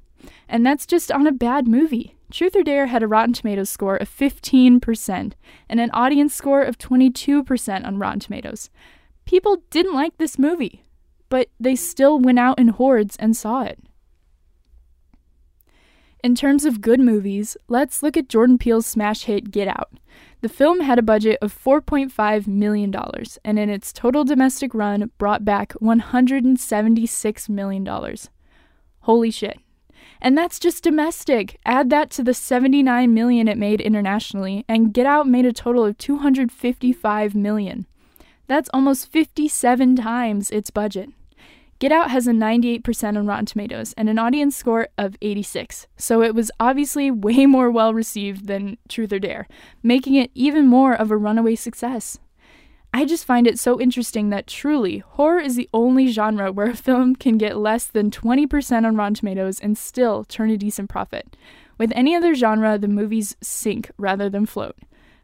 And 0.48 0.64
that's 0.66 0.86
just 0.86 1.12
on 1.12 1.26
a 1.26 1.32
bad 1.32 1.68
movie. 1.68 2.14
Truth 2.30 2.56
or 2.56 2.62
Dare 2.62 2.86
had 2.86 3.02
a 3.02 3.06
Rotten 3.06 3.32
Tomatoes 3.32 3.70
score 3.70 3.96
of 3.96 4.10
15% 4.10 5.32
and 5.68 5.80
an 5.80 5.90
audience 5.92 6.34
score 6.34 6.62
of 6.62 6.76
22% 6.76 7.86
on 7.86 7.98
Rotten 7.98 8.20
Tomatoes. 8.20 8.68
People 9.28 9.58
didn't 9.70 9.94
like 9.94 10.16
this 10.16 10.38
movie 10.38 10.82
but 11.28 11.48
they 11.58 11.76
still 11.76 12.18
went 12.18 12.38
out 12.38 12.58
in 12.58 12.68
hordes 12.68 13.16
and 13.16 13.36
saw 13.36 13.62
it. 13.62 13.78
In 16.24 16.34
terms 16.34 16.64
of 16.64 16.80
good 16.80 16.98
movies, 16.98 17.56
let's 17.68 18.02
look 18.02 18.16
at 18.16 18.28
Jordan 18.28 18.58
Peele's 18.58 18.86
smash 18.86 19.24
hit 19.24 19.52
Get 19.52 19.68
Out. 19.68 19.92
The 20.40 20.48
film 20.48 20.80
had 20.80 20.98
a 20.98 21.02
budget 21.02 21.38
of 21.40 21.56
$4.5 21.56 22.48
million, 22.48 22.92
and 23.44 23.58
in 23.58 23.70
its 23.70 23.92
total 23.92 24.24
domestic 24.24 24.74
run, 24.74 25.10
brought 25.16 25.44
back 25.44 25.74
$176 25.74 27.48
million. 27.48 28.16
Holy 29.00 29.30
shit. 29.30 29.58
And 30.20 30.36
that's 30.36 30.58
just 30.58 30.82
domestic. 30.82 31.60
Add 31.64 31.90
that 31.90 32.10
to 32.10 32.24
the 32.24 32.34
79 32.34 33.14
million 33.14 33.46
it 33.46 33.56
made 33.56 33.80
internationally, 33.80 34.64
and 34.68 34.92
Get 34.92 35.06
Out 35.06 35.28
made 35.28 35.46
a 35.46 35.52
total 35.52 35.84
of 35.84 35.98
255 35.98 37.34
million. 37.36 37.86
That's 38.48 38.70
almost 38.72 39.12
57 39.12 39.96
times 39.96 40.50
its 40.50 40.70
budget. 40.70 41.10
Get 41.78 41.92
Out 41.92 42.10
has 42.10 42.26
a 42.26 42.32
98% 42.32 43.16
on 43.16 43.26
Rotten 43.26 43.46
Tomatoes 43.46 43.94
and 43.96 44.08
an 44.08 44.18
audience 44.18 44.56
score 44.56 44.88
of 44.98 45.16
86, 45.22 45.86
so 45.96 46.22
it 46.22 46.34
was 46.34 46.50
obviously 46.58 47.08
way 47.12 47.46
more 47.46 47.70
well 47.70 47.94
received 47.94 48.48
than 48.48 48.78
Truth 48.88 49.12
or 49.12 49.20
Dare, 49.20 49.46
making 49.80 50.16
it 50.16 50.32
even 50.34 50.66
more 50.66 50.92
of 50.92 51.12
a 51.12 51.16
runaway 51.16 51.54
success. 51.54 52.18
I 52.92 53.04
just 53.04 53.26
find 53.26 53.46
it 53.46 53.58
so 53.58 53.78
interesting 53.78 54.30
that 54.30 54.46
truly, 54.46 54.98
horror 54.98 55.38
is 55.38 55.54
the 55.54 55.68
only 55.74 56.08
genre 56.08 56.50
where 56.50 56.70
a 56.70 56.76
film 56.76 57.14
can 57.14 57.36
get 57.36 57.58
less 57.58 57.84
than 57.84 58.10
20% 58.10 58.86
on 58.86 58.96
Rotten 58.96 59.14
Tomatoes 59.14 59.60
and 59.60 59.76
still 59.76 60.24
turn 60.24 60.50
a 60.50 60.56
decent 60.56 60.88
profit. 60.88 61.36
With 61.76 61.92
any 61.94 62.16
other 62.16 62.34
genre, 62.34 62.78
the 62.78 62.88
movies 62.88 63.36
sink 63.40 63.90
rather 63.98 64.28
than 64.30 64.46
float. 64.46 64.74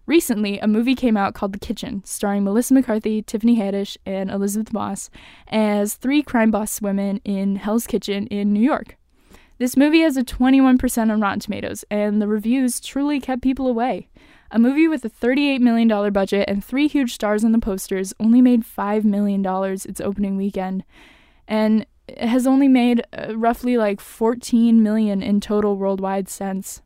Recently, 0.06 0.58
a 0.58 0.66
movie 0.66 0.94
came 0.94 1.16
out 1.16 1.32
called 1.32 1.54
The 1.54 1.58
Kitchen, 1.58 2.02
starring 2.04 2.44
Melissa 2.44 2.74
McCarthy, 2.74 3.22
Tiffany 3.22 3.56
Haddish, 3.56 3.96
and 4.04 4.30
Elisabeth 4.30 4.72
Moss 4.72 5.08
as 5.48 5.94
three 5.94 6.22
crime 6.22 6.50
boss 6.50 6.82
women 6.82 7.22
in 7.24 7.56
Hell's 7.56 7.86
Kitchen 7.86 8.26
in 8.26 8.52
New 8.52 8.60
York. 8.60 8.98
This 9.56 9.76
movie 9.76 10.00
has 10.00 10.16
a 10.18 10.24
21% 10.24 11.10
on 11.10 11.20
Rotten 11.20 11.40
Tomatoes, 11.40 11.84
and 11.90 12.20
the 12.20 12.28
reviews 12.28 12.80
truly 12.80 13.18
kept 13.18 13.40
people 13.40 13.66
away. 13.66 14.08
A 14.50 14.58
movie 14.58 14.86
with 14.86 15.04
a 15.06 15.10
$38 15.10 15.60
million 15.60 16.12
budget 16.12 16.48
and 16.48 16.62
three 16.62 16.86
huge 16.86 17.14
stars 17.14 17.42
on 17.42 17.52
the 17.52 17.58
posters 17.58 18.12
only 18.20 18.42
made 18.42 18.62
$5 18.62 19.04
million 19.04 19.42
its 19.46 20.00
opening 20.02 20.36
weekend, 20.36 20.84
and 21.48 21.86
has 22.18 22.46
only 22.46 22.68
made 22.68 23.02
uh, 23.16 23.36
roughly 23.36 23.78
like 23.78 24.00
14 24.00 24.82
million 24.82 25.22
in 25.22 25.40
total 25.40 25.76
worldwide 25.76 26.28
since. 26.28 26.82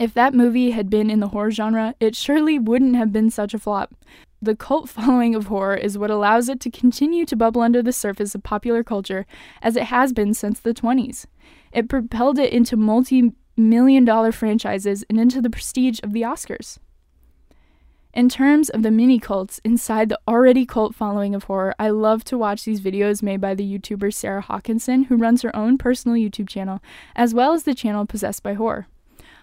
If 0.00 0.14
that 0.14 0.32
movie 0.32 0.70
had 0.70 0.88
been 0.88 1.10
in 1.10 1.20
the 1.20 1.28
horror 1.28 1.50
genre, 1.50 1.94
it 2.00 2.16
surely 2.16 2.58
wouldn't 2.58 2.96
have 2.96 3.12
been 3.12 3.28
such 3.28 3.52
a 3.52 3.58
flop. 3.58 3.94
The 4.40 4.56
cult 4.56 4.88
following 4.96 5.34
of 5.34 5.48
horror 5.48 5.76
is 5.76 5.98
what 5.98 6.10
allows 6.10 6.48
it 6.48 6.58
to 6.60 6.70
continue 6.70 7.26
to 7.26 7.36
bubble 7.36 7.60
under 7.60 7.82
the 7.82 7.92
surface 7.92 8.34
of 8.34 8.42
popular 8.42 8.82
culture 8.82 9.26
as 9.60 9.76
it 9.76 9.84
has 9.84 10.14
been 10.14 10.32
since 10.32 10.58
the 10.58 10.72
20s. 10.72 11.26
It 11.70 11.90
propelled 11.90 12.38
it 12.38 12.50
into 12.50 12.78
multi 12.78 13.32
million 13.58 14.06
dollar 14.06 14.32
franchises 14.32 15.04
and 15.10 15.20
into 15.20 15.42
the 15.42 15.50
prestige 15.50 16.00
of 16.02 16.14
the 16.14 16.22
Oscars. 16.22 16.78
In 18.14 18.30
terms 18.30 18.70
of 18.70 18.82
the 18.82 18.90
mini 18.90 19.18
cults 19.18 19.60
inside 19.64 20.08
the 20.08 20.18
already 20.26 20.64
cult 20.64 20.94
following 20.94 21.34
of 21.34 21.44
horror, 21.44 21.74
I 21.78 21.90
love 21.90 22.24
to 22.24 22.38
watch 22.38 22.64
these 22.64 22.80
videos 22.80 23.22
made 23.22 23.42
by 23.42 23.54
the 23.54 23.78
YouTuber 23.78 24.14
Sarah 24.14 24.40
Hawkinson, 24.40 25.04
who 25.04 25.16
runs 25.18 25.42
her 25.42 25.54
own 25.54 25.76
personal 25.76 26.16
YouTube 26.16 26.48
channel, 26.48 26.80
as 27.14 27.34
well 27.34 27.52
as 27.52 27.64
the 27.64 27.74
channel 27.74 28.06
Possessed 28.06 28.42
by 28.42 28.54
Horror. 28.54 28.86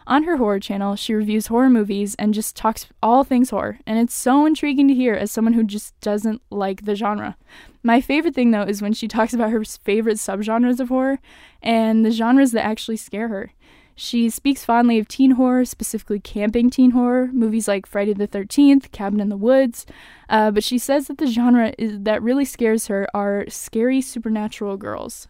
On 0.08 0.24
her 0.24 0.38
horror 0.38 0.62
channel, 0.62 0.96
she 0.96 1.14
reviews 1.14 1.48
horror 1.48 1.70
movies 1.70 2.16
and 2.18 2.34
just 2.34 2.56
talks 2.56 2.88
all 3.04 3.26
things 3.26 3.50
horror, 3.50 3.80
and 3.86 4.00
it's 4.00 4.14
so 4.14 4.46
intriguing 4.46 4.88
to 4.88 4.94
hear 4.94 5.14
as 5.14 5.32
someone 5.32 5.52
who 5.52 5.66
just 5.66 6.00
doesn't 6.00 6.42
like 6.50 6.86
the 6.86 6.96
genre. 6.96 7.36
My 7.84 8.00
favorite 8.00 8.34
thing, 8.34 8.52
though, 8.52 8.62
is 8.62 8.82
when 8.82 8.94
she 8.94 9.08
talks 9.10 9.34
about 9.34 9.52
her 9.52 9.66
favorite 9.66 10.16
subgenres 10.16 10.80
of 10.80 10.88
horror 10.88 11.20
and 11.62 12.06
the 12.06 12.12
genres 12.12 12.54
that 12.54 12.66
actually 12.66 12.96
scare 12.96 13.28
her. 13.28 13.52
She 13.98 14.30
speaks 14.30 14.64
fondly 14.64 14.98
of 14.98 15.10
teen 15.10 15.32
horror, 15.32 15.66
specifically 15.66 16.22
camping 16.22 16.70
teen 16.70 16.92
horror, 16.92 17.30
movies 17.34 17.68
like 17.68 17.86
Friday 17.86 18.14
the 18.14 18.30
13th, 18.30 18.94
Cabin 18.94 19.20
in 19.20 19.28
the 19.28 19.36
Woods, 19.36 19.86
uh, 20.30 20.52
but 20.52 20.64
she 20.64 20.78
says 20.78 21.08
that 21.08 21.18
the 21.18 21.28
genre 21.28 21.74
is, 21.78 22.00
that 22.04 22.24
really 22.24 22.46
scares 22.46 22.88
her 22.88 23.10
are 23.14 23.44
scary 23.50 24.00
supernatural 24.00 24.78
girls. 24.78 25.28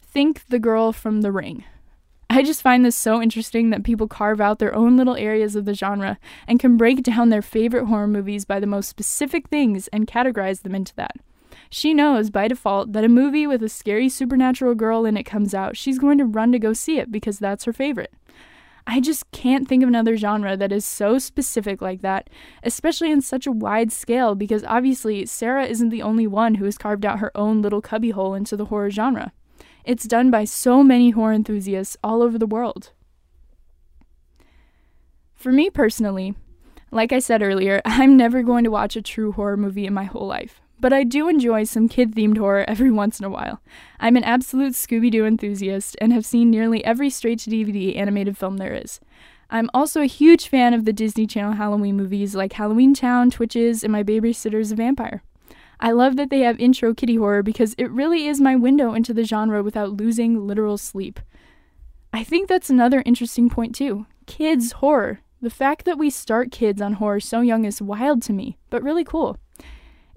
Think 0.00 0.46
the 0.48 0.58
girl 0.58 0.92
from 0.92 1.20
The 1.20 1.32
Ring. 1.32 1.64
I 2.28 2.42
just 2.42 2.62
find 2.62 2.84
this 2.84 2.96
so 2.96 3.22
interesting 3.22 3.70
that 3.70 3.84
people 3.84 4.08
carve 4.08 4.40
out 4.40 4.58
their 4.58 4.74
own 4.74 4.96
little 4.96 5.16
areas 5.16 5.54
of 5.54 5.64
the 5.64 5.74
genre 5.74 6.18
and 6.46 6.58
can 6.58 6.76
break 6.76 7.02
down 7.02 7.28
their 7.28 7.42
favorite 7.42 7.86
horror 7.86 8.08
movies 8.08 8.44
by 8.44 8.58
the 8.60 8.66
most 8.66 8.88
specific 8.88 9.48
things 9.48 9.88
and 9.88 10.06
categorize 10.06 10.62
them 10.62 10.74
into 10.74 10.94
that. 10.96 11.16
She 11.70 11.94
knows 11.94 12.30
by 12.30 12.48
default 12.48 12.92
that 12.92 13.04
a 13.04 13.08
movie 13.08 13.46
with 13.46 13.62
a 13.62 13.68
scary 13.68 14.08
supernatural 14.08 14.74
girl 14.74 15.04
in 15.04 15.16
it 15.16 15.22
comes 15.22 15.54
out, 15.54 15.76
she's 15.76 15.98
going 15.98 16.18
to 16.18 16.24
run 16.24 16.52
to 16.52 16.58
go 16.58 16.72
see 16.72 16.98
it 16.98 17.10
because 17.10 17.38
that's 17.38 17.64
her 17.64 17.72
favorite. 17.72 18.12
I 18.88 19.00
just 19.00 19.28
can't 19.32 19.66
think 19.66 19.82
of 19.82 19.88
another 19.88 20.16
genre 20.16 20.56
that 20.56 20.70
is 20.70 20.84
so 20.84 21.18
specific 21.18 21.82
like 21.82 22.02
that, 22.02 22.30
especially 22.62 23.10
in 23.10 23.20
such 23.20 23.46
a 23.46 23.52
wide 23.52 23.90
scale, 23.90 24.36
because 24.36 24.62
obviously 24.64 25.26
Sarah 25.26 25.66
isn't 25.66 25.88
the 25.88 26.02
only 26.02 26.26
one 26.26 26.56
who 26.56 26.66
has 26.66 26.78
carved 26.78 27.04
out 27.04 27.18
her 27.18 27.36
own 27.36 27.62
little 27.62 27.82
cubbyhole 27.82 28.34
into 28.34 28.56
the 28.56 28.66
horror 28.66 28.90
genre. 28.90 29.32
It's 29.86 30.04
done 30.04 30.32
by 30.32 30.44
so 30.44 30.82
many 30.82 31.10
horror 31.10 31.32
enthusiasts 31.32 31.96
all 32.02 32.20
over 32.20 32.38
the 32.38 32.46
world. 32.46 32.90
For 35.32 35.52
me 35.52 35.70
personally, 35.70 36.34
like 36.90 37.12
I 37.12 37.20
said 37.20 37.40
earlier, 37.40 37.80
I'm 37.84 38.16
never 38.16 38.42
going 38.42 38.64
to 38.64 38.70
watch 38.70 38.96
a 38.96 39.02
true 39.02 39.30
horror 39.30 39.56
movie 39.56 39.86
in 39.86 39.94
my 39.94 40.02
whole 40.02 40.26
life, 40.26 40.60
but 40.80 40.92
I 40.92 41.04
do 41.04 41.28
enjoy 41.28 41.62
some 41.62 41.88
kid 41.88 42.16
themed 42.16 42.36
horror 42.36 42.64
every 42.68 42.90
once 42.90 43.20
in 43.20 43.26
a 43.26 43.30
while. 43.30 43.62
I'm 44.00 44.16
an 44.16 44.24
absolute 44.24 44.72
Scooby 44.72 45.08
Doo 45.08 45.24
enthusiast 45.24 45.96
and 46.00 46.12
have 46.12 46.26
seen 46.26 46.50
nearly 46.50 46.84
every 46.84 47.08
straight 47.08 47.38
to 47.40 47.50
DVD 47.50 47.96
animated 47.96 48.36
film 48.36 48.56
there 48.56 48.74
is. 48.74 48.98
I'm 49.50 49.70
also 49.72 50.00
a 50.00 50.06
huge 50.06 50.48
fan 50.48 50.74
of 50.74 50.84
the 50.84 50.92
Disney 50.92 51.28
Channel 51.28 51.52
Halloween 51.52 51.96
movies 51.96 52.34
like 52.34 52.54
Halloween 52.54 52.92
Town, 52.92 53.30
Twitches, 53.30 53.84
and 53.84 53.92
My 53.92 54.02
Babysitter's 54.02 54.72
a 54.72 54.74
Vampire. 54.74 55.22
I 55.80 55.92
love 55.92 56.16
that 56.16 56.30
they 56.30 56.40
have 56.40 56.58
intro 56.58 56.94
kiddie 56.94 57.16
horror 57.16 57.42
because 57.42 57.74
it 57.78 57.90
really 57.90 58.26
is 58.26 58.40
my 58.40 58.56
window 58.56 58.94
into 58.94 59.12
the 59.12 59.24
genre 59.24 59.62
without 59.62 59.96
losing 59.96 60.46
literal 60.46 60.78
sleep. 60.78 61.20
I 62.12 62.24
think 62.24 62.48
that's 62.48 62.70
another 62.70 63.02
interesting 63.04 63.50
point 63.50 63.74
too. 63.74 64.06
Kids 64.26 64.72
horror. 64.72 65.20
The 65.42 65.50
fact 65.50 65.84
that 65.84 65.98
we 65.98 66.08
start 66.08 66.50
kids 66.50 66.80
on 66.80 66.94
horror 66.94 67.20
so 67.20 67.42
young 67.42 67.64
is 67.66 67.82
wild 67.82 68.22
to 68.22 68.32
me, 68.32 68.56
but 68.70 68.82
really 68.82 69.04
cool. 69.04 69.36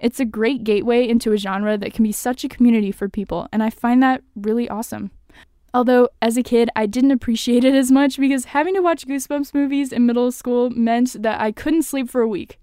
It's 0.00 0.18
a 0.18 0.24
great 0.24 0.64
gateway 0.64 1.06
into 1.06 1.32
a 1.32 1.36
genre 1.36 1.76
that 1.76 1.92
can 1.92 2.04
be 2.04 2.12
such 2.12 2.42
a 2.42 2.48
community 2.48 2.90
for 2.90 3.08
people, 3.08 3.46
and 3.52 3.62
I 3.62 3.68
find 3.68 4.02
that 4.02 4.22
really 4.34 4.66
awesome. 4.68 5.10
Although, 5.74 6.08
as 6.22 6.36
a 6.36 6.42
kid, 6.42 6.70
I 6.74 6.86
didn't 6.86 7.12
appreciate 7.12 7.64
it 7.64 7.74
as 7.74 7.92
much 7.92 8.18
because 8.18 8.46
having 8.46 8.74
to 8.74 8.80
watch 8.80 9.06
Goosebumps 9.06 9.54
movies 9.54 9.92
in 9.92 10.06
middle 10.06 10.32
school 10.32 10.70
meant 10.70 11.22
that 11.22 11.40
I 11.40 11.52
couldn't 11.52 11.82
sleep 11.82 12.08
for 12.08 12.22
a 12.22 12.28
week. 12.28 12.58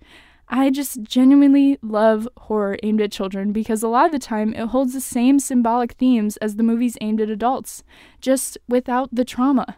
I 0.49 0.69
just 0.69 1.03
genuinely 1.03 1.77
love 1.81 2.27
horror 2.37 2.77
aimed 2.81 3.01
at 3.01 3.11
children 3.11 3.51
because 3.51 3.83
a 3.83 3.89
lot 3.89 4.05
of 4.05 4.11
the 4.13 4.19
time 4.19 4.53
it 4.53 4.67
holds 4.67 4.93
the 4.93 5.01
same 5.01 5.39
symbolic 5.39 5.93
themes 5.93 6.37
as 6.37 6.55
the 6.55 6.63
movies 6.63 6.97
aimed 7.01 7.19
at 7.19 7.29
adults, 7.29 7.83
just 8.21 8.57
without 8.67 9.09
the 9.13 9.25
trauma. 9.25 9.77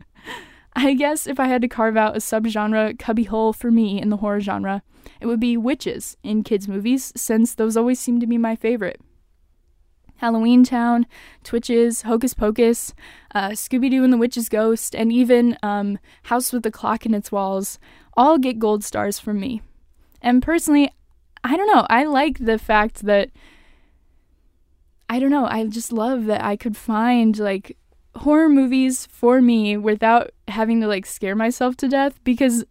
I 0.76 0.94
guess 0.94 1.26
if 1.26 1.40
I 1.40 1.46
had 1.46 1.62
to 1.62 1.68
carve 1.68 1.96
out 1.96 2.16
a 2.16 2.20
subgenre 2.20 2.98
cubbyhole 2.98 3.52
for 3.52 3.70
me 3.70 4.00
in 4.00 4.10
the 4.10 4.18
horror 4.18 4.40
genre, 4.40 4.82
it 5.20 5.26
would 5.26 5.40
be 5.40 5.56
witches 5.56 6.16
in 6.22 6.44
kids' 6.44 6.68
movies, 6.68 7.12
since 7.16 7.54
those 7.54 7.76
always 7.76 7.98
seem 7.98 8.20
to 8.20 8.26
be 8.26 8.38
my 8.38 8.54
favorite. 8.54 9.00
Halloween 10.16 10.64
Town, 10.64 11.06
Twitches, 11.44 12.02
Hocus 12.02 12.32
Pocus, 12.32 12.94
uh, 13.34 13.50
Scooby 13.50 13.90
Doo 13.90 14.04
and 14.04 14.12
the 14.12 14.18
Witch's 14.18 14.48
Ghost, 14.48 14.94
and 14.94 15.12
even 15.12 15.58
um, 15.62 15.98
House 16.24 16.52
with 16.52 16.62
the 16.62 16.70
Clock 16.70 17.04
in 17.04 17.14
its 17.14 17.32
Walls 17.32 17.78
all 18.16 18.38
get 18.38 18.58
gold 18.58 18.84
stars 18.84 19.18
from 19.18 19.40
me. 19.40 19.62
And 20.26 20.42
personally, 20.42 20.90
I 21.44 21.56
don't 21.56 21.68
know. 21.68 21.86
I 21.88 22.02
like 22.02 22.44
the 22.44 22.58
fact 22.58 23.06
that 23.06 23.30
I 25.08 25.20
don't 25.20 25.30
know. 25.30 25.46
I 25.46 25.64
just 25.68 25.92
love 25.92 26.24
that 26.24 26.42
I 26.42 26.56
could 26.56 26.76
find 26.76 27.38
like 27.38 27.76
horror 28.16 28.48
movies 28.48 29.06
for 29.06 29.40
me 29.40 29.76
without 29.76 30.32
having 30.48 30.80
to 30.80 30.88
like 30.88 31.06
scare 31.06 31.36
myself 31.36 31.76
to 31.76 31.88
death 31.88 32.18
because 32.24 32.64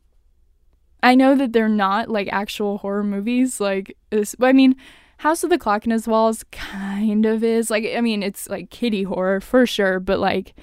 I 1.02 1.16
know 1.16 1.34
that 1.34 1.54
they're 1.54 1.70
not 1.70 2.10
like 2.10 2.28
actual 2.30 2.80
horror 2.80 3.06
movies. 3.06 3.62
Like, 3.62 3.96
I 4.42 4.52
mean, 4.52 4.76
House 5.20 5.46
of 5.46 5.50
the 5.50 5.58
Clock 5.58 5.86
in 5.86 5.94
Its 5.94 6.10
Walls 6.10 6.44
kind 6.52 7.26
of 7.26 7.42
is. 7.42 7.72
Like, 7.72 7.86
I 7.96 8.02
mean, 8.02 8.22
it's 8.22 8.50
like 8.50 8.70
kiddie 8.70 9.04
horror 9.04 9.40
for 9.40 9.66
sure, 9.66 10.02
but 10.02 10.20
like, 10.20 10.56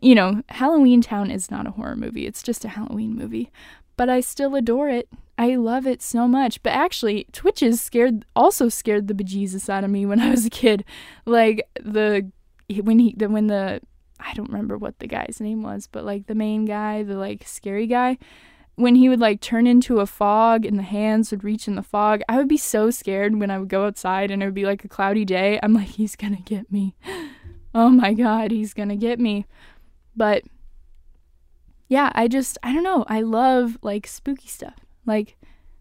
you 0.00 0.14
know, 0.14 0.42
Halloween 0.48 1.02
Town 1.02 1.30
is 1.30 1.50
not 1.50 1.66
a 1.66 1.72
horror 1.72 1.96
movie. 1.96 2.26
It's 2.26 2.42
just 2.42 2.64
a 2.64 2.68
Halloween 2.68 3.14
movie. 3.14 3.52
But 3.98 4.08
I 4.08 4.20
still 4.20 4.54
adore 4.54 4.88
it. 4.88 5.06
I 5.40 5.54
love 5.56 5.86
it 5.86 6.02
so 6.02 6.28
much. 6.28 6.62
But 6.62 6.74
actually, 6.74 7.26
Twitches 7.32 7.80
scared 7.80 8.26
also 8.36 8.68
scared 8.68 9.08
the 9.08 9.14
bejesus 9.14 9.70
out 9.70 9.84
of 9.84 9.90
me 9.90 10.04
when 10.04 10.20
I 10.26 10.30
was 10.30 10.44
a 10.44 10.50
kid. 10.50 10.84
Like 11.24 11.66
the 11.82 12.30
when 12.82 12.98
he 12.98 13.14
the 13.16 13.30
when 13.30 13.46
the 13.46 13.80
I 14.20 14.34
don't 14.34 14.50
remember 14.50 14.76
what 14.76 14.98
the 14.98 15.06
guy's 15.06 15.40
name 15.40 15.62
was, 15.62 15.88
but 15.90 16.04
like 16.04 16.26
the 16.26 16.34
main 16.34 16.66
guy, 16.66 17.02
the 17.02 17.16
like 17.16 17.48
scary 17.48 17.86
guy, 17.86 18.18
when 18.74 18.94
he 18.96 19.08
would 19.08 19.18
like 19.18 19.40
turn 19.40 19.66
into 19.66 20.00
a 20.00 20.06
fog 20.06 20.66
and 20.66 20.78
the 20.78 20.82
hands 20.82 21.30
would 21.30 21.42
reach 21.42 21.66
in 21.66 21.74
the 21.74 21.82
fog, 21.82 22.20
I 22.28 22.36
would 22.36 22.46
be 22.46 22.58
so 22.58 22.90
scared 22.90 23.40
when 23.40 23.50
I 23.50 23.58
would 23.58 23.70
go 23.70 23.86
outside 23.86 24.30
and 24.30 24.42
it 24.42 24.46
would 24.46 24.54
be 24.54 24.66
like 24.66 24.84
a 24.84 24.88
cloudy 24.88 25.24
day. 25.24 25.58
I'm 25.62 25.72
like, 25.72 25.88
he's 25.88 26.16
gonna 26.16 26.42
get 26.44 26.70
me. 26.70 26.94
Oh 27.72 27.88
my 27.88 28.14
god, 28.14 28.50
he's 28.50 28.74
gonna 28.74 28.96
get 28.96 29.20
me. 29.20 29.46
But 30.16 30.42
yeah, 31.88 32.10
I 32.16 32.26
just 32.26 32.58
I 32.64 32.74
don't 32.74 32.82
know. 32.82 33.04
I 33.06 33.20
love 33.20 33.78
like 33.80 34.08
spooky 34.08 34.48
stuff. 34.48 34.74
Like, 35.06 35.36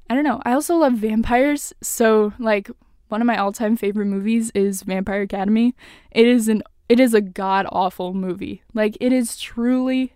I 0.10 0.16
don't 0.16 0.24
know. 0.24 0.42
I 0.44 0.54
also 0.54 0.76
love 0.76 0.94
vampires. 0.94 1.74
So, 1.82 2.34
like, 2.40 2.70
one 3.10 3.22
of 3.22 3.28
my 3.28 3.38
all-time 3.38 3.76
favorite 3.76 4.06
movies 4.06 4.52
is 4.56 4.84
Vampire 4.84 5.22
Academy. 5.22 5.76
It 6.12 6.28
is 6.28 6.48
an 6.48 6.64
it 6.88 7.00
is 7.00 7.14
a 7.14 7.22
god 7.22 7.68
awful 7.72 8.16
movie. 8.16 8.64
Like, 8.74 8.98
it 9.00 9.14
is 9.14 9.38
truly 9.38 10.14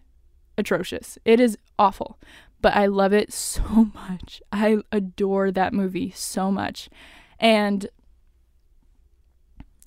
atrocious. 0.57 1.19
It 1.23 1.39
is 1.39 1.55
awful, 1.77 2.17
but 2.61 2.75
I 2.75 2.87
love 2.87 3.13
it 3.13 3.31
so 3.31 3.91
much. 3.93 4.41
I 4.51 4.79
adore 4.91 5.51
that 5.51 5.73
movie 5.73 6.11
so 6.15 6.51
much. 6.51 6.89
And 7.39 7.87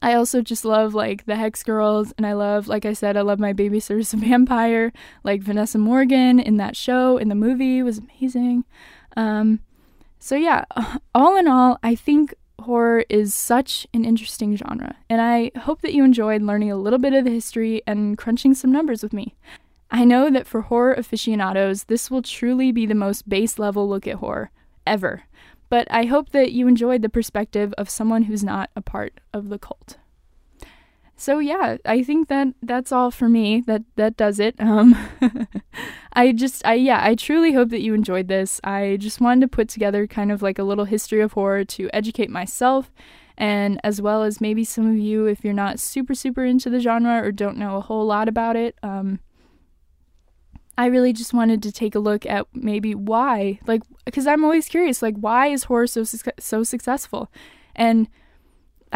I 0.03 0.15
also 0.15 0.43
just 0.43 0.65
love 0.65 0.95
like 0.95 1.25
the 1.27 1.37
Hex 1.37 1.63
Girls, 1.63 2.13
and 2.17 2.27
I 2.27 2.35
love, 2.35 2.69
like 2.69 2.85
I 2.85 2.93
said, 2.93 3.17
I 3.17 3.23
love 3.23 3.41
my 3.41 3.53
babysitter's 3.53 4.13
vampire. 4.15 4.93
Like 5.25 5.43
Vanessa 5.43 5.79
Morgan 5.79 6.39
in 6.39 6.59
that 6.59 6.77
show, 6.77 7.17
in 7.17 7.29
the 7.29 7.35
movie, 7.35 7.83
was 7.83 7.99
amazing. 7.99 8.65
Um, 9.17 9.61
so, 10.19 10.35
yeah, 10.37 10.65
all 11.15 11.37
in 11.37 11.49
all, 11.49 11.79
I 11.83 11.95
think 11.95 12.35
horror 12.61 13.05
is 13.09 13.35
such 13.35 13.87
an 13.95 14.05
interesting 14.05 14.57
genre, 14.57 14.97
and 15.09 15.21
I 15.21 15.51
hope 15.57 15.83
that 15.83 15.95
you 15.95 16.05
enjoyed 16.05 16.43
learning 16.43 16.71
a 16.71 16.77
little 16.77 16.99
bit 16.99 17.15
of 17.15 17.25
the 17.25 17.31
history 17.31 17.83
and 17.87 18.19
crunching 18.19 18.55
some 18.55 18.73
numbers 18.73 19.03
with 19.03 19.13
me. 19.13 19.35
I 19.91 20.05
know 20.05 20.31
that 20.31 20.47
for 20.47 20.63
horror 20.63 20.95
aficionados, 20.95 21.85
this 21.85 22.11
will 22.11 22.23
truly 22.23 22.73
be 22.73 22.87
the 22.87 22.95
most 22.95 23.29
base 23.29 23.59
level 23.59 23.89
look 23.89 24.07
at 24.07 24.17
horror 24.17 24.51
ever, 24.87 25.25
but 25.69 25.87
I 25.91 26.05
hope 26.07 26.31
that 26.31 26.53
you 26.53 26.67
enjoyed 26.67 27.03
the 27.03 27.09
perspective 27.09 27.73
of 27.79 27.91
someone 27.91 28.25
who's 28.25 28.43
not 28.43 28.71
a 28.75 28.83
part 28.83 29.21
of 29.33 29.49
the 29.49 29.59
cult 29.59 29.99
so 31.17 31.39
yeah, 31.39 31.79
I 31.85 32.03
think 32.03 32.29
that 32.29 32.49
that's 32.63 32.93
all 32.93 33.11
for 33.11 33.29
me. 33.29 33.63
That 33.63 33.83
that 33.97 34.17
does 34.17 34.39
it. 34.39 34.55
Um, 34.59 34.97
I 36.13 36.33
just 36.33 36.65
I 36.67 36.75
yeah, 36.75 37.01
I 37.03 37.15
truly 37.15 37.53
hope 37.53 37.71
that 37.71 37.81
you 37.81 37.95
enjoyed 37.95 38.29
this. 38.29 38.61
I 38.63 38.99
just 39.01 39.21
wanted 39.21 39.41
to 39.43 39.49
put 39.49 39.69
together 39.69 40.07
kind 40.07 40.31
of 40.31 40.43
like 40.43 40.59
a 40.59 40.63
little 40.63 40.85
history 40.85 41.21
of 41.21 41.33
horror 41.33 41.65
to 41.65 41.89
educate 41.95 42.31
myself 42.31 42.93
and 43.39 43.81
as 43.83 44.01
well 44.01 44.23
as 44.23 44.41
maybe 44.41 44.65
some 44.65 44.91
of 44.91 44.97
you 44.97 45.27
if 45.27 45.45
you're 45.45 45.53
not 45.55 45.79
super 45.79 46.15
super 46.15 46.45
into 46.45 46.71
the 46.71 46.81
genre 46.81 47.23
or 47.23 47.33
don't 47.33 47.57
know 47.57 47.77
a 47.77 47.83
whole 47.83 48.05
lot 48.05 48.29
about 48.29 48.57
it. 48.57 48.77
Um, 48.83 49.21
I 50.79 50.87
really 50.87 51.15
just 51.15 51.33
wanted 51.33 51.63
to 51.63 51.73
take 51.73 51.95
a 51.95 51.99
look 51.99 52.27
at 52.27 52.47
maybe 52.53 52.95
why, 52.95 53.59
like, 53.67 53.81
because 54.05 54.27
I'm 54.27 54.45
always 54.45 54.69
curious, 54.69 55.01
like, 55.01 55.17
why 55.17 55.47
is 55.47 55.65
horror 55.65 55.87
so 55.87 56.05
so 56.05 56.63
successful, 56.63 57.31
and 57.75 58.09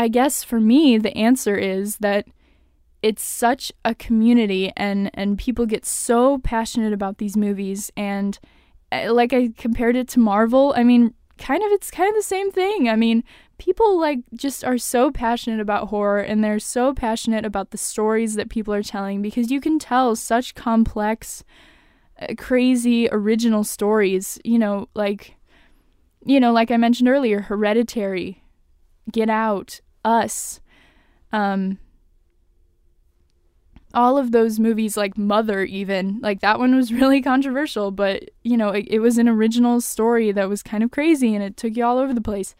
I 0.00 0.08
guess 0.08 0.42
for 0.42 0.58
me, 0.58 0.96
the 0.96 1.14
answer 1.14 1.58
is 1.58 1.98
that 1.98 2.26
it's 3.02 3.22
such 3.22 3.70
a 3.84 3.94
community 3.94 4.72
and 4.74 5.10
and 5.12 5.36
people 5.36 5.66
get 5.66 5.84
so 5.84 6.38
passionate 6.38 6.94
about 6.94 7.18
these 7.18 7.36
movies 7.36 7.92
and 7.98 8.38
uh, 8.92 9.12
like 9.12 9.34
I 9.34 9.50
compared 9.58 9.96
it 9.96 10.08
to 10.08 10.18
Marvel, 10.18 10.72
I 10.74 10.84
mean, 10.84 11.12
kind 11.36 11.62
of 11.62 11.70
it's 11.72 11.90
kind 11.90 12.08
of 12.08 12.14
the 12.14 12.22
same 12.22 12.50
thing. 12.50 12.88
I 12.88 12.96
mean, 12.96 13.24
people 13.58 14.00
like 14.00 14.20
just 14.34 14.64
are 14.64 14.78
so 14.78 15.10
passionate 15.10 15.60
about 15.60 15.88
horror 15.88 16.20
and 16.20 16.42
they're 16.42 16.58
so 16.58 16.94
passionate 16.94 17.44
about 17.44 17.70
the 17.70 17.76
stories 17.76 18.36
that 18.36 18.48
people 18.48 18.72
are 18.72 18.82
telling 18.82 19.20
because 19.20 19.50
you 19.50 19.60
can 19.60 19.78
tell 19.78 20.16
such 20.16 20.54
complex 20.54 21.44
uh, 22.22 22.28
crazy 22.38 23.06
original 23.12 23.64
stories, 23.64 24.38
you 24.44 24.58
know, 24.58 24.88
like 24.94 25.36
you 26.24 26.40
know, 26.40 26.52
like 26.54 26.70
I 26.70 26.78
mentioned 26.78 27.10
earlier, 27.10 27.42
Hereditary, 27.42 28.42
Get 29.12 29.28
Out, 29.28 29.82
Us. 30.04 30.60
Um, 31.32 31.78
all 33.92 34.18
of 34.18 34.30
those 34.30 34.60
movies 34.60 34.96
like 34.96 35.18
Mother 35.18 35.64
even 35.64 36.20
like 36.22 36.40
that 36.40 36.58
one 36.58 36.74
was 36.74 36.92
really 36.92 37.20
controversial 37.20 37.90
but 37.90 38.30
you 38.42 38.56
know 38.56 38.70
it, 38.70 38.86
it, 38.88 38.98
was 39.00 39.18
an 39.18 39.28
original 39.28 39.80
story 39.80 40.32
that 40.32 40.48
was 40.48 40.62
kind 40.62 40.82
of 40.82 40.90
crazy 40.90 41.34
and 41.34 41.42
it 41.42 41.56
took 41.56 41.76
you 41.76 41.84
all 41.84 41.98
over 41.98 42.14
the 42.14 42.20
place 42.20 42.54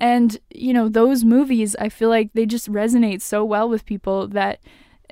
and 0.00 0.38
you 0.50 0.72
know 0.72 0.88
those 0.88 1.24
movies 1.24 1.76
I 1.76 1.88
feel 1.88 2.08
like 2.08 2.30
they 2.32 2.46
just 2.46 2.70
resonate 2.70 3.20
so 3.22 3.44
well 3.44 3.68
with 3.68 3.86
people 3.86 4.28
that 4.28 4.60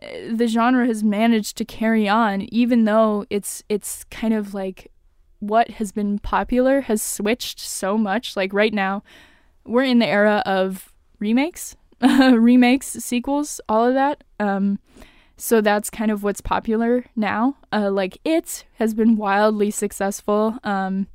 eh, 0.00 0.30
the 0.32 0.46
genre 0.46 0.86
has 0.86 1.02
managed 1.02 1.56
to 1.58 1.64
carry 1.64 2.08
on 2.08 2.42
even 2.52 2.84
though 2.84 3.26
it's 3.30 3.62
it's 3.68 4.04
kind 4.04 4.34
of 4.34 4.54
like 4.54 4.90
what 5.40 5.72
has 5.72 5.92
been 5.92 6.18
popular 6.18 6.82
has 6.82 7.02
switched 7.02 7.60
so 7.60 7.98
much 7.98 8.36
like 8.36 8.52
right 8.52 8.72
now 8.72 9.02
we're 9.66 9.82
in 9.82 9.98
the 9.98 10.06
era 10.06 10.42
of 10.46 10.93
remakes 11.24 11.76
remakes 12.00 12.86
sequels 12.86 13.60
all 13.68 13.86
of 13.86 13.94
that 13.94 14.22
um 14.38 14.78
so 15.36 15.60
that's 15.60 15.90
kind 15.90 16.10
of 16.10 16.22
what's 16.22 16.40
popular 16.40 17.06
now. 17.16 17.56
Uh, 17.72 17.90
like 17.90 18.18
It 18.24 18.64
has 18.78 18.94
been 18.94 19.16
wildly 19.16 19.70
successful. 19.70 20.58
Um, 20.62 21.08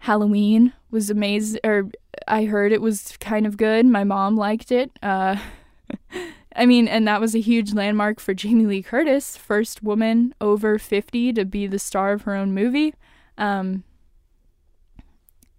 Halloween 0.00 0.72
was 0.90 1.10
amazing, 1.10 1.60
or 1.64 1.90
I 2.28 2.44
heard 2.44 2.72
it 2.72 2.82
was 2.82 3.16
kind 3.20 3.46
of 3.46 3.56
good. 3.56 3.86
My 3.86 4.04
mom 4.04 4.36
liked 4.36 4.70
it. 4.70 4.90
Uh, 5.02 5.36
I 6.56 6.66
mean, 6.66 6.88
and 6.88 7.06
that 7.06 7.20
was 7.20 7.34
a 7.34 7.40
huge 7.40 7.72
landmark 7.72 8.20
for 8.20 8.34
Jamie 8.34 8.66
Lee 8.66 8.82
Curtis, 8.82 9.36
first 9.36 9.82
woman 9.82 10.34
over 10.40 10.78
50 10.78 11.32
to 11.34 11.44
be 11.44 11.66
the 11.66 11.78
star 11.78 12.12
of 12.12 12.22
her 12.22 12.34
own 12.34 12.52
movie. 12.52 12.94
Um, 13.38 13.84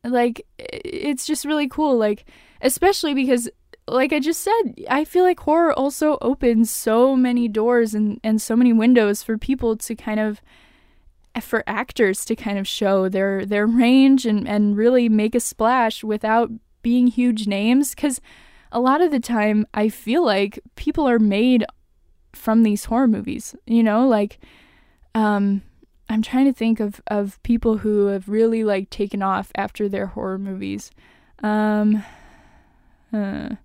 like, 0.04 0.46
it's 0.58 1.26
just 1.26 1.46
really 1.46 1.68
cool. 1.68 1.98
Like, 1.98 2.26
especially 2.62 3.14
because 3.14 3.50
like 3.88 4.14
I 4.14 4.20
just 4.20 4.42
said, 4.42 4.86
I 4.90 5.06
feel 5.06 5.24
like 5.24 5.40
horror 5.40 5.74
also 5.74 6.18
opens 6.22 6.70
so 6.70 7.16
many 7.16 7.48
doors 7.48 7.94
and, 7.94 8.20
and 8.24 8.42
so 8.42 8.56
many 8.56 8.74
windows 8.74 9.24
for 9.24 9.38
people 9.38 9.76
to 9.78 9.96
kind 9.96 10.20
of 10.20 10.42
for 11.42 11.64
actors 11.66 12.26
to 12.26 12.36
kind 12.36 12.58
of 12.58 12.68
show 12.68 13.08
their 13.08 13.46
their 13.46 13.66
range 13.66 14.26
and, 14.26 14.48
and 14.48 14.76
really 14.76 15.08
make 15.08 15.34
a 15.34 15.40
splash 15.40 16.04
without 16.04 16.52
being 16.82 17.08
huge 17.08 17.48
names 17.48 17.96
because 17.96 18.20
a 18.72 18.80
lot 18.80 19.02
of 19.02 19.12
the 19.12 19.20
time 19.20 19.66
I 19.74 19.88
feel 19.88 20.26
like 20.26 20.60
people 20.76 21.08
are 21.08 21.20
made 21.20 21.66
from 22.34 22.64
these 22.64 22.86
horror 22.86 23.08
movies, 23.08 23.56
you 23.66 23.84
know, 23.84 24.08
like 24.08 24.40
um 25.16 25.62
I'm 26.12 26.22
trying 26.22 26.46
to 26.46 26.54
think 26.54 26.80
of, 26.80 27.02
of 27.08 27.42
people 27.44 27.78
who 27.78 28.08
have 28.08 28.28
really 28.28 28.64
like 28.64 28.90
taken 28.90 29.22
off 29.22 29.52
after 29.56 29.88
their 29.88 30.08
horror 30.08 30.38
movies. 30.38 30.92
Um 31.42 32.04
uh, 33.14 33.56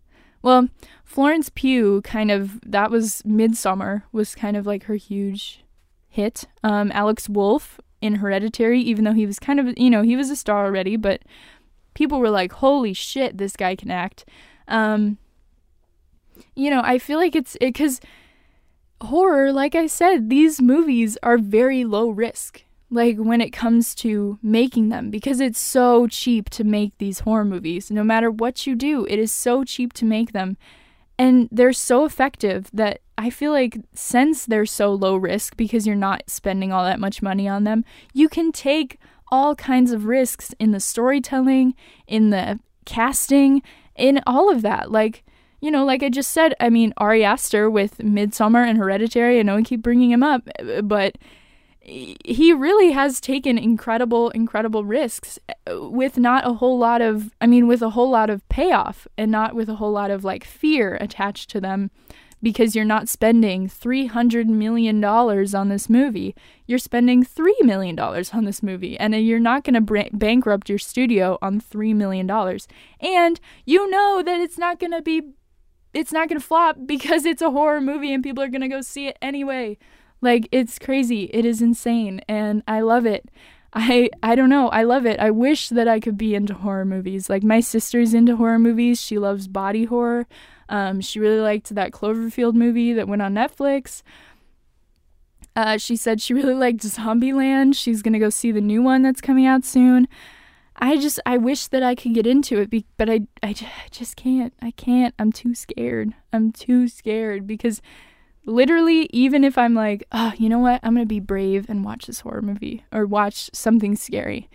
well, 0.42 0.68
Florence 1.04 1.50
Pugh 1.54 2.02
kind 2.02 2.30
of 2.30 2.60
that 2.64 2.90
was 2.90 3.22
Midsommar 3.22 4.02
was 4.12 4.34
kind 4.34 4.56
of 4.56 4.66
like 4.66 4.84
her 4.84 4.94
huge 4.94 5.64
hit. 6.08 6.44
Um, 6.62 6.90
Alex 6.92 7.28
Wolff 7.28 7.80
in 8.00 8.16
Hereditary, 8.16 8.80
even 8.80 9.04
though 9.04 9.12
he 9.12 9.26
was 9.26 9.38
kind 9.38 9.60
of 9.60 9.76
you 9.76 9.90
know 9.90 10.02
he 10.02 10.16
was 10.16 10.30
a 10.30 10.36
star 10.36 10.66
already, 10.66 10.96
but 10.96 11.22
people 11.94 12.20
were 12.20 12.30
like, 12.30 12.52
"Holy 12.52 12.92
shit, 12.92 13.38
this 13.38 13.56
guy 13.56 13.74
can 13.74 13.90
act." 13.90 14.24
Um, 14.68 15.18
you 16.54 16.70
know, 16.70 16.80
I 16.82 16.98
feel 16.98 17.18
like 17.18 17.34
it's 17.34 17.56
because 17.60 17.98
it, 17.98 18.06
horror, 19.02 19.52
like 19.52 19.74
I 19.74 19.86
said, 19.86 20.30
these 20.30 20.60
movies 20.60 21.18
are 21.22 21.38
very 21.38 21.84
low 21.84 22.08
risk 22.10 22.64
like 22.90 23.16
when 23.18 23.40
it 23.40 23.50
comes 23.50 23.94
to 23.96 24.38
making 24.42 24.90
them 24.90 25.10
because 25.10 25.40
it's 25.40 25.58
so 25.58 26.06
cheap 26.06 26.48
to 26.50 26.64
make 26.64 26.96
these 26.98 27.20
horror 27.20 27.44
movies. 27.44 27.90
No 27.90 28.04
matter 28.04 28.30
what 28.30 28.66
you 28.66 28.74
do, 28.74 29.06
it 29.06 29.18
is 29.18 29.32
so 29.32 29.64
cheap 29.64 29.92
to 29.94 30.04
make 30.04 30.32
them. 30.32 30.56
And 31.18 31.48
they're 31.50 31.72
so 31.72 32.04
effective 32.04 32.70
that 32.72 33.00
I 33.18 33.30
feel 33.30 33.50
like 33.50 33.78
since 33.94 34.44
they're 34.44 34.66
so 34.66 34.92
low 34.92 35.16
risk 35.16 35.56
because 35.56 35.86
you're 35.86 35.96
not 35.96 36.24
spending 36.28 36.72
all 36.72 36.84
that 36.84 37.00
much 37.00 37.22
money 37.22 37.48
on 37.48 37.64
them, 37.64 37.84
you 38.12 38.28
can 38.28 38.52
take 38.52 38.98
all 39.32 39.54
kinds 39.54 39.90
of 39.90 40.04
risks 40.04 40.54
in 40.60 40.70
the 40.70 40.80
storytelling, 40.80 41.74
in 42.06 42.30
the 42.30 42.60
casting, 42.84 43.62
in 43.96 44.20
all 44.26 44.52
of 44.52 44.62
that. 44.62 44.92
Like, 44.92 45.24
you 45.60 45.70
know, 45.70 45.84
like 45.84 46.02
I 46.02 46.08
just 46.08 46.32
said, 46.32 46.54
I 46.60 46.70
mean, 46.70 46.92
Ari 46.96 47.24
Aster 47.24 47.70
with 47.70 47.98
Midsommar 47.98 48.68
and 48.68 48.78
Hereditary, 48.78 49.38
I 49.38 49.42
know 49.42 49.56
I 49.56 49.62
keep 49.62 49.82
bringing 49.82 50.10
him 50.10 50.22
up, 50.22 50.48
but 50.82 51.16
he 51.88 52.52
really 52.52 52.90
has 52.90 53.20
taken 53.20 53.56
incredible, 53.56 54.30
incredible 54.30 54.84
risks 54.84 55.38
uh, 55.48 55.88
with 55.88 56.18
not 56.18 56.44
a 56.44 56.54
whole 56.54 56.78
lot 56.78 57.00
of, 57.00 57.32
I 57.40 57.46
mean, 57.46 57.68
with 57.68 57.80
a 57.80 57.90
whole 57.90 58.10
lot 58.10 58.28
of 58.28 58.46
payoff 58.48 59.06
and 59.16 59.30
not 59.30 59.54
with 59.54 59.68
a 59.68 59.76
whole 59.76 59.92
lot 59.92 60.10
of 60.10 60.24
like 60.24 60.42
fear 60.42 60.98
attached 61.00 61.48
to 61.50 61.60
them 61.60 61.92
because 62.42 62.74
you're 62.74 62.84
not 62.84 63.08
spending 63.08 63.68
$300 63.68 64.46
million 64.46 65.02
on 65.02 65.68
this 65.68 65.88
movie. 65.88 66.34
You're 66.66 66.78
spending 66.78 67.24
$3 67.24 67.50
million 67.62 67.98
on 67.98 68.44
this 68.44 68.62
movie, 68.62 68.98
and 68.98 69.14
you're 69.14 69.40
not 69.40 69.64
going 69.64 69.84
to 69.84 70.10
bankrupt 70.12 70.68
your 70.68 70.78
studio 70.78 71.38
on 71.40 71.60
$3 71.60 71.94
million. 71.94 72.30
And 73.00 73.40
you 73.64 73.88
know 73.90 74.22
that 74.24 74.40
it's 74.40 74.58
not 74.58 74.78
going 74.78 74.92
to 74.92 75.02
be, 75.02 75.22
it's 75.96 76.12
not 76.12 76.28
going 76.28 76.40
to 76.40 76.46
flop 76.46 76.76
because 76.86 77.24
it's 77.24 77.42
a 77.42 77.50
horror 77.50 77.80
movie 77.80 78.12
and 78.12 78.22
people 78.22 78.42
are 78.42 78.48
going 78.48 78.60
to 78.60 78.68
go 78.68 78.80
see 78.80 79.08
it 79.08 79.18
anyway. 79.20 79.78
Like 80.20 80.48
it's 80.52 80.78
crazy. 80.78 81.24
It 81.32 81.44
is 81.44 81.60
insane 81.60 82.20
and 82.28 82.62
I 82.66 82.80
love 82.80 83.06
it. 83.06 83.30
I 83.72 84.08
I 84.22 84.34
don't 84.34 84.48
know. 84.48 84.68
I 84.70 84.84
love 84.84 85.04
it. 85.04 85.20
I 85.20 85.30
wish 85.30 85.68
that 85.68 85.86
I 85.86 86.00
could 86.00 86.16
be 86.16 86.34
into 86.34 86.54
horror 86.54 86.86
movies. 86.86 87.28
Like 87.28 87.42
my 87.42 87.60
sister's 87.60 88.14
into 88.14 88.36
horror 88.36 88.58
movies. 88.58 89.00
She 89.00 89.18
loves 89.18 89.48
body 89.48 89.84
horror. 89.84 90.26
Um, 90.68 91.00
she 91.00 91.20
really 91.20 91.40
liked 91.40 91.74
that 91.74 91.92
Cloverfield 91.92 92.54
movie 92.54 92.94
that 92.94 93.06
went 93.06 93.20
on 93.22 93.34
Netflix. 93.34 94.02
Uh, 95.54 95.76
she 95.76 95.94
said 95.96 96.22
she 96.22 96.32
really 96.40 96.54
liked 96.54 96.80
Zombieland. 96.80 97.74
She's 97.76 98.00
gonna 98.00 98.18
go 98.18 98.30
see 98.30 98.50
the 98.50 98.62
new 98.62 98.80
one 98.80 99.02
that's 99.02 99.20
coming 99.20 99.44
out 99.44 99.64
soon. 99.64 100.08
I 100.78 100.98
just 100.98 101.18
I 101.24 101.38
wish 101.38 101.68
that 101.68 101.82
I 101.82 101.94
could 101.94 102.14
get 102.14 102.26
into 102.26 102.60
it, 102.60 102.84
but 102.96 103.08
I 103.08 103.22
I 103.42 103.54
just 103.90 104.16
can't. 104.16 104.52
I 104.60 104.72
can't. 104.72 105.14
I'm 105.18 105.32
too 105.32 105.54
scared. 105.54 106.14
I'm 106.32 106.52
too 106.52 106.88
scared 106.88 107.46
because 107.46 107.80
literally, 108.44 109.08
even 109.12 109.44
if 109.44 109.56
I'm 109.56 109.74
like, 109.74 110.04
oh, 110.12 110.32
you 110.36 110.48
know 110.48 110.58
what, 110.58 110.80
I'm 110.82 110.94
gonna 110.94 111.06
be 111.06 111.20
brave 111.20 111.68
and 111.68 111.84
watch 111.84 112.06
this 112.06 112.20
horror 112.20 112.42
movie 112.42 112.84
or 112.92 113.06
watch 113.06 113.50
something 113.52 113.96
scary. 113.96 114.48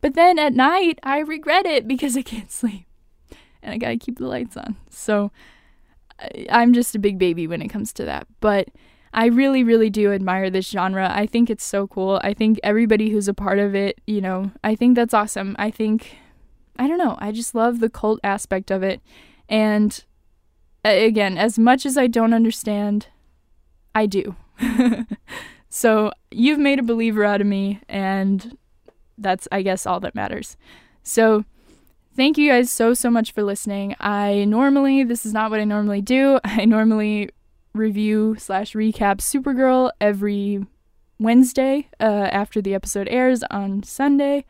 But 0.00 0.14
then 0.14 0.38
at 0.38 0.52
night, 0.52 0.98
I 1.02 1.20
regret 1.20 1.66
it 1.66 1.86
because 1.86 2.16
I 2.16 2.22
can't 2.22 2.50
sleep 2.50 2.86
and 3.62 3.72
I 3.74 3.78
gotta 3.78 3.96
keep 3.96 4.18
the 4.18 4.26
lights 4.26 4.56
on. 4.56 4.76
So 4.90 5.30
I'm 6.50 6.72
just 6.72 6.94
a 6.94 6.98
big 6.98 7.18
baby 7.18 7.46
when 7.46 7.62
it 7.62 7.68
comes 7.68 7.92
to 7.94 8.04
that. 8.04 8.26
But 8.40 8.68
I 9.14 9.26
really, 9.26 9.62
really 9.62 9.90
do 9.90 10.12
admire 10.12 10.48
this 10.50 10.70
genre. 10.70 11.10
I 11.12 11.26
think 11.26 11.50
it's 11.50 11.64
so 11.64 11.86
cool. 11.86 12.20
I 12.24 12.32
think 12.32 12.58
everybody 12.62 13.10
who's 13.10 13.28
a 13.28 13.34
part 13.34 13.58
of 13.58 13.74
it, 13.74 14.00
you 14.06 14.20
know, 14.20 14.50
I 14.64 14.74
think 14.74 14.96
that's 14.96 15.12
awesome. 15.12 15.54
I 15.58 15.70
think, 15.70 16.16
I 16.78 16.88
don't 16.88 16.98
know, 16.98 17.16
I 17.20 17.32
just 17.32 17.54
love 17.54 17.80
the 17.80 17.90
cult 17.90 18.20
aspect 18.24 18.70
of 18.70 18.82
it. 18.82 19.00
And 19.48 20.02
again, 20.84 21.36
as 21.36 21.58
much 21.58 21.84
as 21.84 21.98
I 21.98 22.06
don't 22.06 22.32
understand 22.32 23.08
I 23.94 24.06
do. 24.06 24.36
so 25.68 26.12
you've 26.30 26.58
made 26.58 26.78
a 26.78 26.82
believer 26.82 27.24
out 27.24 27.40
of 27.40 27.46
me, 27.46 27.80
and 27.88 28.56
that's, 29.18 29.46
I 29.52 29.62
guess, 29.62 29.86
all 29.86 30.00
that 30.00 30.14
matters. 30.14 30.56
So 31.02 31.44
thank 32.16 32.38
you 32.38 32.50
guys 32.50 32.70
so, 32.70 32.94
so 32.94 33.10
much 33.10 33.32
for 33.32 33.42
listening. 33.42 33.94
I 34.00 34.44
normally, 34.44 35.04
this 35.04 35.26
is 35.26 35.32
not 35.32 35.50
what 35.50 35.60
I 35.60 35.64
normally 35.64 36.00
do. 36.00 36.40
I 36.44 36.64
normally 36.64 37.30
review 37.74 38.36
slash 38.38 38.72
recap 38.72 39.18
Supergirl 39.18 39.90
every 40.00 40.66
Wednesday 41.18 41.88
uh, 42.00 42.28
after 42.32 42.60
the 42.60 42.74
episode 42.74 43.08
airs 43.10 43.42
on 43.50 43.82
Sunday. 43.82 44.44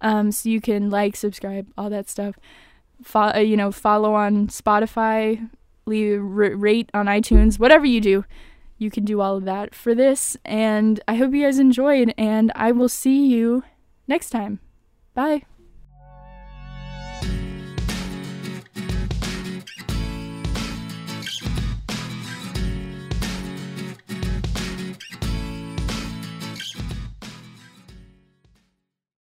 Um, 0.00 0.32
so 0.32 0.48
you 0.48 0.60
can 0.60 0.90
like, 0.90 1.16
subscribe, 1.16 1.68
all 1.78 1.90
that 1.90 2.08
stuff. 2.08 2.36
Fo- 3.02 3.32
uh, 3.34 3.38
you 3.38 3.56
know, 3.56 3.70
follow 3.70 4.14
on 4.14 4.48
Spotify, 4.48 5.48
leave 5.86 6.20
r- 6.20 6.56
rate 6.56 6.90
on 6.94 7.06
iTunes, 7.06 7.58
whatever 7.58 7.86
you 7.86 8.00
do 8.00 8.24
you 8.78 8.90
can 8.90 9.04
do 9.04 9.20
all 9.20 9.36
of 9.36 9.44
that 9.44 9.74
for 9.74 9.94
this. 9.94 10.36
And 10.44 11.00
I 11.08 11.16
hope 11.16 11.34
you 11.34 11.44
guys 11.44 11.58
enjoyed, 11.58 12.14
and 12.16 12.52
I 12.54 12.72
will 12.72 12.88
see 12.88 13.26
you 13.26 13.62
next 14.06 14.30
time. 14.30 14.60
Bye. 15.14 15.44